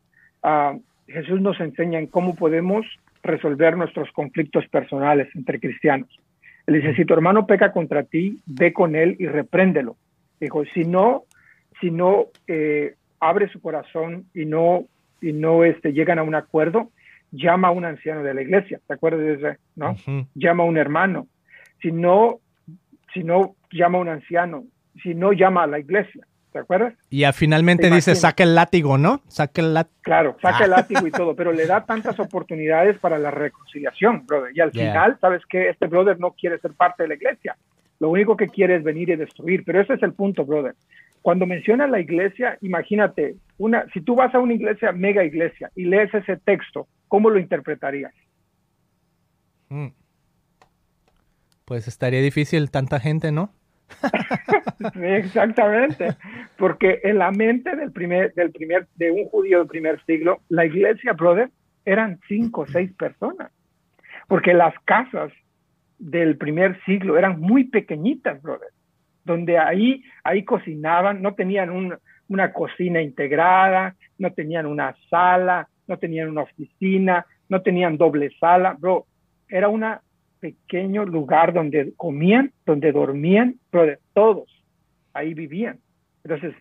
[0.43, 0.77] ah,
[1.07, 2.85] Jesús nos enseña en cómo podemos
[3.21, 6.09] resolver nuestros conflictos personales entre cristianos.
[6.67, 9.97] Él dice, si tu hermano peca contra ti, ve con él y repréndelo.
[10.39, 11.23] Dijo, si no,
[11.81, 14.85] si no eh, abre su corazón y no,
[15.21, 16.91] y no este, llegan a un acuerdo,
[17.31, 18.79] llama a un anciano de la iglesia.
[18.87, 19.59] ¿Te acuerdas de eso?
[19.75, 19.95] ¿No?
[20.35, 21.27] Llama a un hermano.
[21.81, 22.39] Si no,
[23.13, 24.63] si no llama a un anciano,
[25.01, 26.25] si no llama a la iglesia.
[26.51, 26.93] ¿Te acuerdas?
[27.09, 29.21] Y finalmente dice, saca el látigo, ¿no?
[29.27, 29.99] Saca el látigo.
[30.03, 30.77] Claro, saca el ah.
[30.77, 34.55] látigo y todo, pero le da tantas oportunidades para la reconciliación, brother.
[34.55, 35.67] Y al final, ¿sabes qué?
[35.67, 37.57] Este brother no quiere ser parte de la iglesia.
[37.99, 39.65] Lo único que quiere es venir y destruir.
[39.65, 40.75] Pero ese es el punto, brother.
[41.21, 45.83] Cuando menciona la iglesia, imagínate, una, si tú vas a una iglesia, mega iglesia, y
[45.83, 48.13] lees ese texto, ¿cómo lo interpretarías?
[49.67, 49.87] Mm.
[51.65, 53.51] Pues estaría difícil tanta gente, ¿no?
[55.01, 56.15] exactamente,
[56.57, 60.65] porque en la mente del primer, del primer, de un judío del primer siglo, la
[60.65, 61.49] iglesia, brother,
[61.85, 63.51] eran cinco o seis personas,
[64.27, 65.31] porque las casas
[65.99, 68.69] del primer siglo eran muy pequeñitas, brother,
[69.23, 76.29] donde ahí, ahí cocinaban, no tenían una cocina integrada, no tenían una sala, no tenían
[76.29, 79.05] una oficina, no tenían doble sala, bro,
[79.47, 80.01] era una
[80.45, 84.47] pequeño lugar donde comían, donde dormían, pero todos
[85.11, 85.79] ahí vivían.
[86.23, 86.53] Entonces,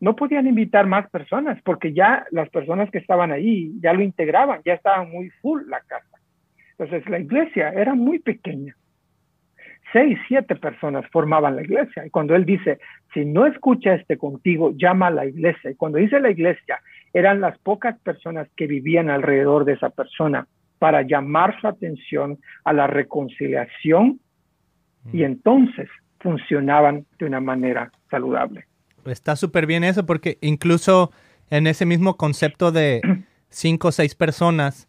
[0.00, 4.60] no podían invitar más personas porque ya las personas que estaban ahí ya lo integraban,
[4.66, 6.18] ya estaba muy full la casa.
[6.78, 8.76] Entonces, la iglesia era muy pequeña.
[9.94, 12.04] Seis, siete personas formaban la iglesia.
[12.04, 12.78] Y cuando él dice,
[13.14, 15.70] si no escucha este contigo, llama a la iglesia.
[15.70, 16.82] Y cuando dice la iglesia,
[17.14, 20.46] eran las pocas personas que vivían alrededor de esa persona
[20.86, 24.20] para llamar su atención a la reconciliación
[25.12, 25.88] y entonces
[26.20, 28.66] funcionaban de una manera saludable.
[29.04, 31.10] Está súper bien eso porque incluso
[31.50, 33.00] en ese mismo concepto de
[33.48, 34.86] cinco o seis personas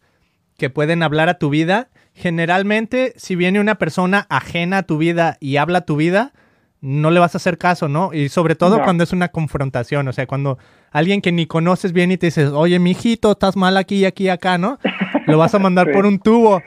[0.56, 5.36] que pueden hablar a tu vida, generalmente si viene una persona ajena a tu vida
[5.40, 6.32] y habla a tu vida,
[6.80, 8.14] no le vas a hacer caso, ¿no?
[8.14, 10.58] Y sobre todo cuando es una confrontación, o sea, cuando
[10.92, 14.58] alguien que ni conoces bien y te dices, oye, mijito, estás mal aquí, aquí, acá,
[14.58, 14.78] ¿no?
[15.28, 16.62] Lo vas a mandar por un tubo.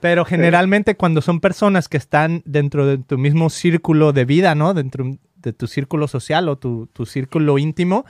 [0.00, 4.74] Pero generalmente cuando son personas que están dentro de tu mismo círculo de vida, ¿no?
[4.74, 8.04] Dentro de tu círculo social o tu, tu círculo íntimo,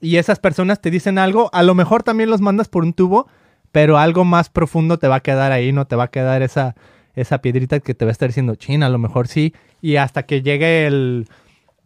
[0.00, 3.28] y esas personas te dicen algo, a lo mejor también los mandas por un tubo,
[3.70, 5.86] pero algo más profundo te va a quedar ahí, ¿no?
[5.86, 6.74] Te va a quedar esa,
[7.14, 9.52] esa piedrita que te va a estar diciendo, China, a lo mejor sí,
[9.82, 11.28] y hasta que llegue el,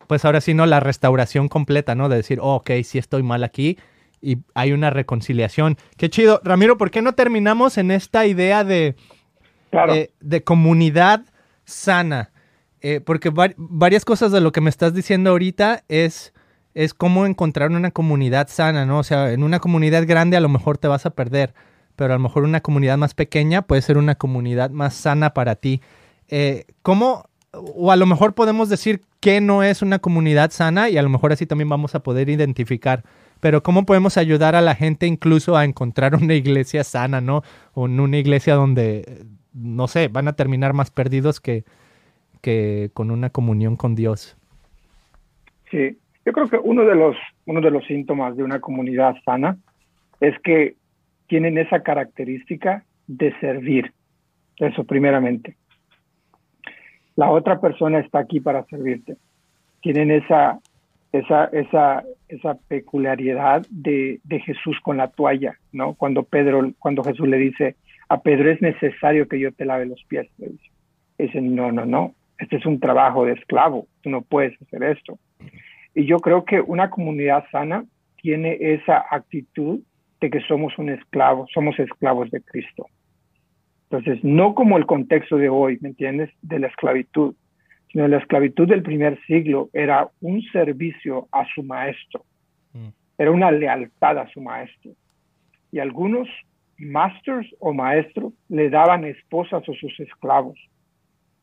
[0.06, 0.64] pues ahora sí, ¿no?
[0.66, 2.08] La restauración completa, ¿no?
[2.08, 3.78] De decir, oh, ok, sí estoy mal aquí
[4.24, 5.76] y hay una reconciliación.
[5.96, 6.40] Qué chido.
[6.44, 8.96] Ramiro, ¿por qué no terminamos en esta idea de,
[9.72, 11.24] eh, de comunidad
[11.64, 12.30] sana?
[12.80, 16.32] Eh, porque varias cosas de lo que me estás diciendo ahorita es,
[16.74, 18.98] es cómo encontrar una comunidad sana, ¿no?
[18.98, 21.54] O sea, en una comunidad grande a lo mejor te vas a perder
[21.96, 25.56] pero a lo mejor una comunidad más pequeña puede ser una comunidad más sana para
[25.56, 25.80] ti.
[26.28, 30.98] Eh, ¿Cómo, o a lo mejor podemos decir que no es una comunidad sana y
[30.98, 33.04] a lo mejor así también vamos a poder identificar,
[33.44, 37.42] pero cómo podemos ayudar a la gente incluso a encontrar una iglesia sana, ¿no?
[37.74, 41.64] O en una iglesia donde, no sé, van a terminar más perdidos que,
[42.40, 44.34] que con una comunión con Dios.
[45.70, 49.58] Sí, yo creo que uno de los, uno de los síntomas de una comunidad sana
[50.20, 50.76] es que
[51.26, 53.92] tienen esa característica de servir.
[54.56, 55.54] Eso primeramente.
[57.14, 59.18] La otra persona está aquí para servirte.
[59.82, 60.60] Tienen esa,
[61.12, 62.04] esa, esa,
[62.34, 65.94] esa peculiaridad de, de, Jesús con la toalla, ¿no?
[65.94, 67.76] Cuando Pedro, cuando Jesús le dice,
[68.08, 70.28] a Pedro es necesario que yo te lave los pies.
[70.38, 71.40] Le dice.
[71.40, 75.18] No, no, no, este es un trabajo de esclavo, tú no puedes hacer esto.
[75.94, 77.84] Y yo creo que una comunidad sana
[78.20, 79.80] tiene esa actitud
[80.30, 82.86] que somos un esclavo, somos esclavos de Cristo.
[83.90, 86.30] Entonces, no como el contexto de hoy, ¿me entiendes?
[86.42, 87.34] De la esclavitud,
[87.94, 92.24] sino la esclavitud del primer siglo era un servicio a su maestro,
[92.72, 92.88] mm.
[93.18, 94.90] era una lealtad a su maestro.
[95.70, 96.28] Y algunos
[96.76, 100.58] masters o maestros le daban esposas a sus esclavos,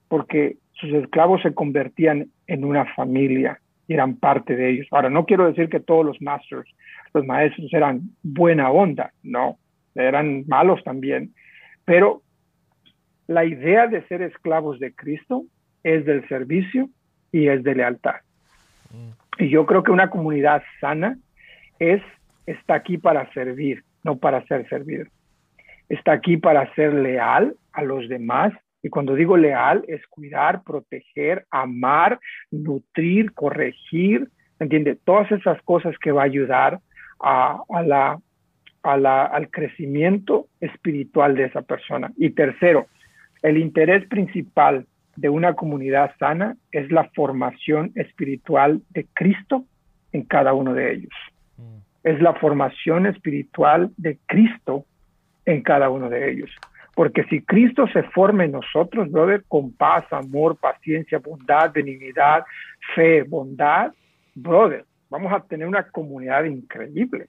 [0.10, 4.88] porque sus esclavos se convertían en una familia y eran parte de ellos.
[4.92, 6.70] Ahora, no quiero decir que todos los masters
[7.14, 9.58] los maestros eran buena onda, no,
[9.96, 11.34] eran malos también,
[11.86, 12.22] pero
[13.28, 15.46] la idea de ser esclavos de Cristo
[15.84, 16.90] es del servicio
[17.32, 18.16] y es de lealtad.
[19.38, 21.18] Y yo creo que una comunidad sana
[21.80, 22.02] es,
[22.46, 25.06] está aquí para servir, no para ser servido.
[25.90, 28.54] Está aquí para ser leal a los demás
[28.84, 32.20] Y cuando digo leal, es cuidar, proteger, amar,
[32.50, 34.28] nutrir, corregir,
[34.60, 34.98] ¿entiende?
[35.04, 36.80] Todas esas cosas que va a ayudar
[37.20, 38.18] a, la,
[38.82, 42.12] a la, al crecimiento espiritual de esa persona.
[42.18, 42.88] Y tercero,
[43.44, 49.66] el interés principal de una comunidad sana es la formación espiritual de Cristo
[50.12, 51.14] en cada uno de ellos.
[51.58, 51.78] Mm.
[52.04, 54.86] Es la formación espiritual de Cristo
[55.46, 56.50] en cada uno de ellos.
[56.96, 62.44] Porque si Cristo se forma en nosotros, brother, con paz, amor, paciencia, bondad, benignidad,
[62.96, 63.94] fe, bondad,
[64.36, 67.28] brother, vamos a tener una comunidad increíble.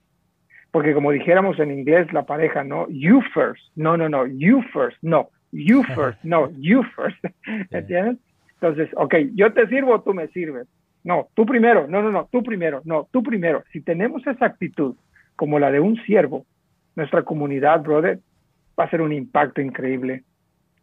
[0.71, 2.87] Porque como dijéramos en inglés la pareja, ¿no?
[2.89, 3.63] You first.
[3.75, 4.25] No, no, no.
[4.25, 4.97] You first.
[5.01, 5.29] No.
[5.53, 6.17] You first.
[6.23, 6.51] No.
[6.57, 7.23] You first.
[7.71, 8.17] ¿Entiendes?
[8.55, 10.67] Entonces, ok, yo te sirvo, tú me sirves.
[11.03, 11.87] No, tú primero.
[11.87, 12.27] No, no, no.
[12.31, 12.81] Tú primero.
[12.85, 13.63] No, tú primero.
[13.71, 14.95] Si tenemos esa actitud
[15.35, 16.45] como la de un siervo,
[16.95, 18.19] nuestra comunidad, brother,
[18.79, 20.23] va a ser un impacto increíble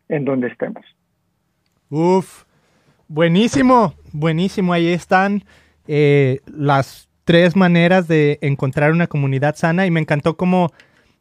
[0.09, 0.85] en donde estemos.
[1.89, 2.45] Uf,
[3.09, 4.73] buenísimo, buenísimo.
[4.73, 5.43] Ahí están
[5.89, 10.71] eh, las tres maneras de encontrar una comunidad sana y me encantó cómo,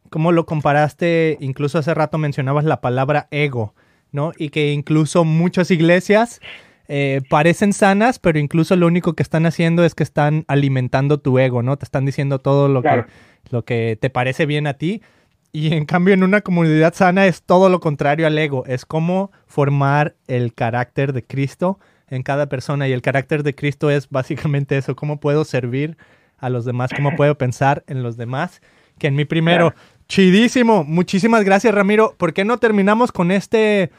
[0.09, 3.73] cómo lo comparaste, incluso hace rato mencionabas la palabra ego,
[4.11, 4.31] ¿no?
[4.37, 6.41] Y que incluso muchas iglesias
[6.87, 11.37] eh, parecen sanas, pero incluso lo único que están haciendo es que están alimentando tu
[11.37, 11.77] ego, ¿no?
[11.77, 13.05] Te están diciendo todo lo, que,
[13.51, 15.03] lo que te parece bien a ti.
[15.51, 19.31] Y en cambio en una comunidad sana es todo lo contrario al ego, es cómo
[19.45, 24.77] formar el carácter de Cristo en cada persona y el carácter de Cristo es básicamente
[24.77, 25.95] eso, cómo puedo servir
[26.39, 28.61] a los demás, cómo puedo pensar en los demás,
[28.97, 29.73] que en mi primero.
[30.09, 32.15] Chidísimo, muchísimas gracias Ramiro.
[32.17, 33.91] ¿Por qué no terminamos con este?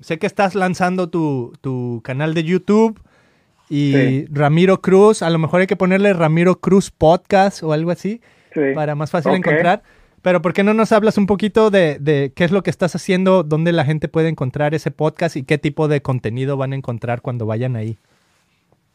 [0.00, 2.98] sé que estás lanzando tu, canal de YouTube
[3.68, 8.22] y Ramiro Cruz, a lo mejor hay que ponerle Ramiro Cruz Podcast o algo así
[8.74, 9.82] para más fácil encontrar.
[10.22, 13.42] Pero ¿por qué no nos hablas un poquito de, qué es lo que estás haciendo,
[13.42, 17.20] dónde la gente puede encontrar ese podcast y qué tipo de contenido van a encontrar
[17.20, 17.98] cuando vayan ahí?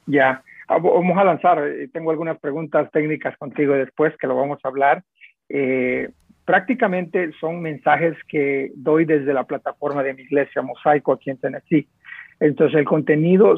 [0.07, 1.59] Ya, ah, vamos a lanzar.
[1.67, 5.03] Eh, tengo algunas preguntas técnicas contigo después que lo vamos a hablar.
[5.49, 6.09] Eh,
[6.45, 11.87] prácticamente son mensajes que doy desde la plataforma de mi iglesia Mosaico aquí en Tennessee.
[12.39, 13.55] Entonces el contenido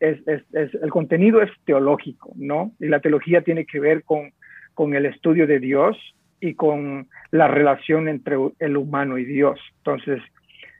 [0.00, 2.72] es, teológico, ¿no?
[2.80, 5.96] Y la teología tiene que ver con el estudio de Dios
[6.40, 9.58] y con la relación entre el humano y Dios.
[9.78, 10.22] Entonces,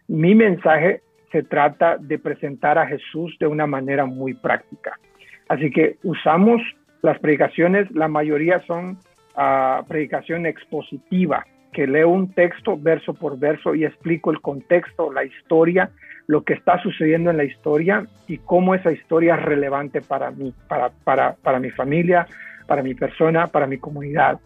[0.08, 1.00] mi mensaje
[1.32, 4.98] se trata de presentar a Jesús de una manera muy práctica.
[5.48, 6.60] Así que usamos
[7.02, 8.98] las predicaciones, la mayoría son
[9.36, 15.24] uh, predicación expositiva, que leo un texto verso por verso y explico el contexto, la
[15.24, 15.90] historia,
[16.26, 20.54] lo que está sucediendo en la historia y cómo esa historia es relevante para mí,
[20.68, 22.26] para, para, para mi familia,
[22.66, 24.40] para mi persona, para mi comunidad.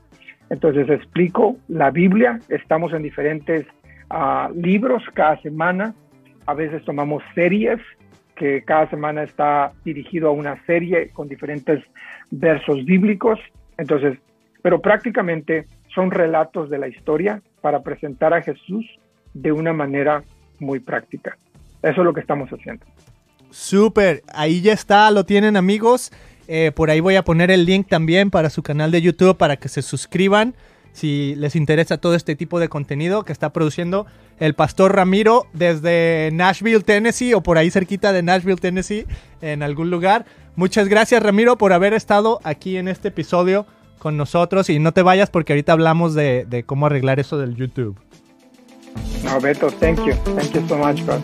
[0.50, 3.66] Entonces explico la Biblia, estamos en diferentes
[4.10, 5.94] ah, libros cada semana,
[6.46, 7.78] a veces tomamos series,
[8.34, 11.84] que cada semana está dirigido a una serie con diferentes
[12.30, 13.38] versos bíblicos,
[13.78, 14.18] entonces,
[14.62, 18.84] pero prácticamente son relatos de la historia para presentar a Jesús
[19.34, 20.22] de una manera
[20.58, 21.36] muy práctica.
[21.82, 22.84] Eso es lo que estamos haciendo.
[23.50, 26.12] Súper, ahí ya está, lo tienen amigos.
[26.48, 29.56] Eh, por ahí voy a poner el link también para su canal de YouTube para
[29.56, 30.54] que se suscriban
[30.92, 34.06] si les interesa todo este tipo de contenido que está produciendo
[34.38, 39.06] el pastor Ramiro desde Nashville, Tennessee o por ahí cerquita de Nashville, Tennessee,
[39.40, 40.24] en algún lugar.
[40.56, 43.66] Muchas gracias Ramiro por haber estado aquí en este episodio
[43.98, 47.54] con nosotros y no te vayas porque ahorita hablamos de, de cómo arreglar eso del
[47.54, 47.98] YouTube.
[49.24, 50.14] No, Beto, thank you.
[50.36, 51.20] Thank you so much, bro.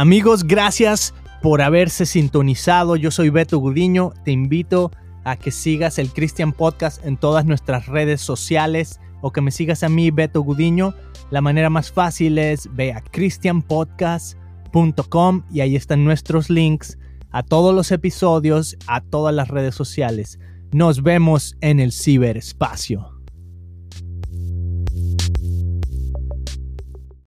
[0.00, 2.96] Amigos, gracias por haberse sintonizado.
[2.96, 4.14] Yo soy Beto Gudiño.
[4.24, 4.90] Te invito
[5.24, 9.82] a que sigas el Christian Podcast en todas nuestras redes sociales o que me sigas
[9.82, 10.94] a mí, Beto Gudiño.
[11.30, 16.96] La manera más fácil es ve a christianpodcast.com y ahí están nuestros links
[17.30, 20.38] a todos los episodios, a todas las redes sociales.
[20.72, 23.19] Nos vemos en el ciberespacio.